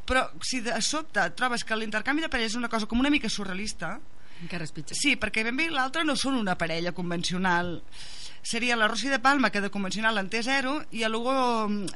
[0.09, 3.29] Però si de sobte trobes que l'intercanvi de parelles és una cosa com una mica
[3.29, 3.99] surrealista
[4.43, 4.97] encara és pitjor.
[4.99, 7.77] sí, perquè ben bé l'altre no són una parella convencional
[8.45, 11.33] seria la Rossi de Palma que de convencional en té zero i el Hugo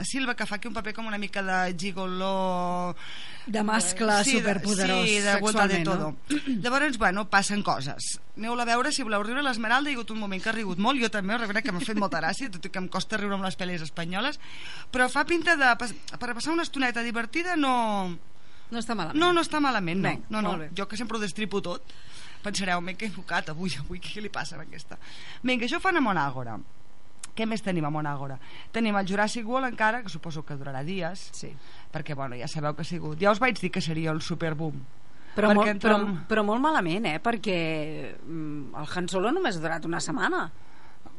[0.01, 2.97] Silva que fa aquí un paper com una mica de gigoló
[3.47, 6.61] De mascle superpoderós sí, de vuelta de sexualment, todo no?
[6.65, 10.41] llavors, bueno, passen coses aneu-la a veure si voleu riure l'Esmeralda ha hagut un moment
[10.43, 12.81] que ha rigut molt, jo també, reconec que m'ha fet molta gràcia, tot i que
[12.81, 14.41] em costa riure amb les pel·lis espanyoles
[14.91, 18.17] però fa pinta de per passar una estoneta divertida no...
[18.69, 19.17] No està malament.
[19.17, 20.11] No, no està malament, no.
[20.11, 20.51] Bé, no, no.
[20.77, 21.89] Jo que sempre ho destripo tot,
[22.45, 24.99] pensareu, m'he equivocat avui, avui què li passa amb aquesta?
[25.43, 26.59] Vinga, això ho fan a Monàgora.
[27.39, 28.39] Què més tenim a Monàgora?
[28.75, 31.53] Tenim el Jurassic World encara, que suposo que durarà dies, sí.
[31.95, 33.19] perquè bueno, ja sabeu que ha sigut...
[33.23, 34.81] Ja us vaig dir que seria el superboom.
[35.37, 37.19] Però, molt, entre però, però molt malament, eh?
[37.23, 37.59] Perquè
[38.27, 40.49] mm, el Han Solo només ha durat una setmana.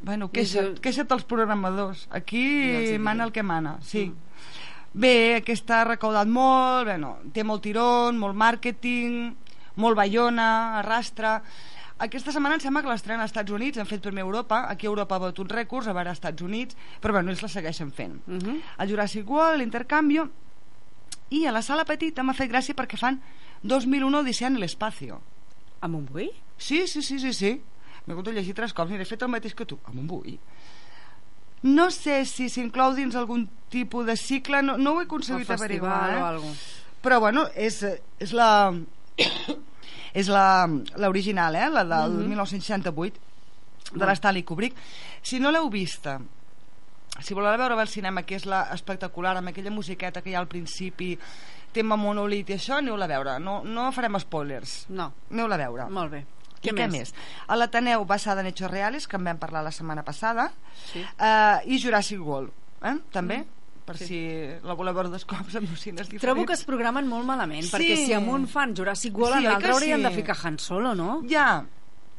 [0.01, 2.07] Bueno, queixa't, això- queixa't als programadors.
[2.11, 2.43] Aquí
[2.73, 4.09] Ja els mana el que mana, sí.
[4.91, 9.35] Bé, aquesta ha recaudat molt, bueno, té molt tirón, molt màrqueting,
[9.75, 11.41] molt baiona, arrastra...
[11.99, 14.89] Aquesta setmana em sembla que l'estrena als Estats Units, han fet primer Europa, aquí a
[14.89, 18.21] Europa ha batut rècords, a veure als Estats Units, però bueno, ells la segueixen fent.
[18.25, 18.61] Uh -huh.
[18.79, 20.29] El Jurassic World, l'Intercanvio,
[21.29, 23.19] i a la sala petita m'ha fet gràcia perquè fan
[23.63, 25.21] 2001 Odissea en l'espacio.
[25.81, 26.31] A Montbui?
[26.57, 27.61] Sí, sí, sí, sí, sí.
[28.05, 30.39] M'he hagut de llegir tres cops, mira, he fet el mateix que tu, a Montbui.
[31.61, 36.13] No sé si s'inclou dins algun tipus de cicle, no, no ho he aconseguit averiguar,
[36.13, 36.21] eh?
[36.21, 36.53] o algo.
[37.03, 37.83] Però bueno, és,
[38.19, 38.71] és la
[40.13, 40.67] és la
[40.97, 41.69] l'original, eh?
[41.69, 42.27] la del Mhm.
[42.29, 43.19] 1968
[43.93, 44.75] de l'Stanley Kubrick.
[45.21, 46.19] Si no l'heu vista,
[47.21, 50.39] si voleu veure al cinema, que és la espectacular, amb aquella musiqueta que hi ha
[50.39, 51.17] al principi,
[51.71, 53.39] tema monolit i això, aneu-la a veure.
[53.39, 54.85] No, no farem spoilers.
[54.89, 55.11] No.
[55.31, 55.89] Aneu-la a veure.
[55.89, 56.25] Molt bé.
[56.61, 57.13] I què més?
[57.47, 60.51] A l'Ateneu basada en hechos reales, que en vam parlar la setmana passada,
[60.91, 60.99] Sí.
[60.99, 62.51] eh, i Jurassic World,
[62.83, 62.97] eh?
[63.11, 63.45] també, Mm.
[63.89, 64.05] Per Sí.
[64.05, 64.19] si
[64.67, 66.21] la voleu veure dos cops amb dos cines diferents.
[66.21, 67.71] Trobo que es programen molt malament, Sí.
[67.73, 70.03] perquè si amb un fan Jurassic World, Sí, en l'altre haurien sí?
[70.03, 71.21] de ficar Han Solo, no?
[71.27, 71.65] Ja,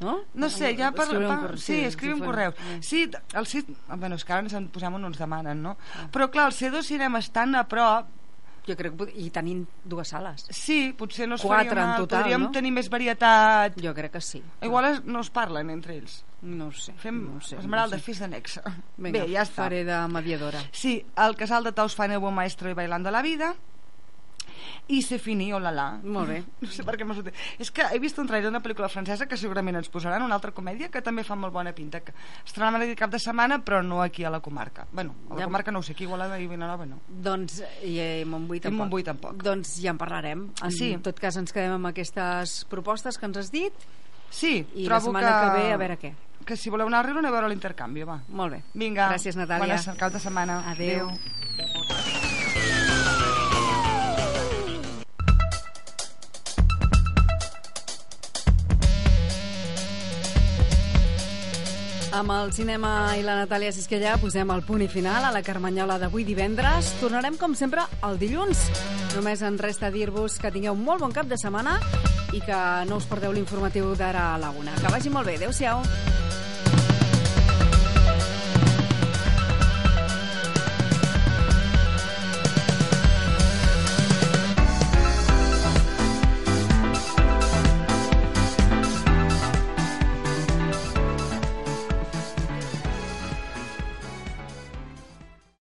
[0.00, 0.20] no?
[0.34, 1.04] No sé, ja per...
[1.04, 2.52] Escriure un correu, sí, sí, escriu un correu.
[2.80, 5.76] Sí, el sí, bueno, és que ara ens en posem on ens demanen, no?
[5.94, 6.08] Ah.
[6.10, 8.08] Però clar, els C2 cinemes tan a prop...
[8.70, 9.08] Jo crec que...
[9.20, 10.46] I tenint dues sales.
[10.54, 12.50] Sí, potser no es Quatre faria en mal, total, podríem no?
[12.54, 13.76] tenir més varietat.
[13.82, 14.42] Jo crec que sí.
[14.62, 16.20] Igual es, no es parlen entre ells.
[16.42, 16.94] No ho sé.
[16.96, 18.06] Fem no sé, Esmeralda, no sé.
[18.06, 18.60] fis d'annex.
[18.96, 19.64] Vinga, Bé, ja està.
[19.66, 20.62] faré de mediadora.
[20.72, 23.54] Sí, el casal de Taus fan el bon maestro i bailando la vida
[24.88, 25.88] i se fini, oh la la.
[26.02, 26.42] Molt bé.
[26.60, 27.34] No sé per què m'ha sortit.
[27.58, 30.52] És que he vist un trailer d'una pel·lícula francesa que segurament ens posaran, una altra
[30.52, 32.00] comèdia que també fa molt bona pinta.
[32.04, 32.12] Que
[32.44, 34.86] estrenaven aquest cap de setmana, però no aquí a la comarca.
[34.92, 35.44] Bueno, a la Ja.
[35.46, 37.00] comarca no ho sé, aquí a Igualada i Vilanova no.
[37.08, 38.78] Doncs, i Montbui I tampoc.
[38.78, 39.42] Montbui tampoc.
[39.42, 40.50] Doncs ja en parlarem.
[40.62, 40.96] En Sí.
[41.02, 43.72] tot cas, ens quedem amb aquestes propostes que ens has dit.
[44.30, 45.46] Sí, I la trobo setmana que...
[45.46, 46.12] que ve, a veure què.
[46.46, 48.20] Que si voleu anar a riure, aneu a veure l'intercanvi, va.
[48.28, 48.62] Molt bé.
[48.74, 49.10] Vinga.
[49.12, 49.76] Gràcies, Natàlia.
[49.76, 50.62] Bona cap de setmana.
[50.70, 51.10] Adéu.
[62.10, 65.94] Amb el cinema i la Natàlia Sisquella posem el punt i final a la Carmanyola
[66.02, 66.88] d'avui divendres.
[66.98, 68.64] Tornarem, com sempre, el dilluns.
[69.14, 71.78] Només en resta dir-vos que tingueu molt bon cap de setmana
[72.34, 74.74] i que no us perdeu l'informatiu d'ara a la una.
[74.82, 75.38] Que vagi molt bé.
[75.38, 75.86] Adéu-siau.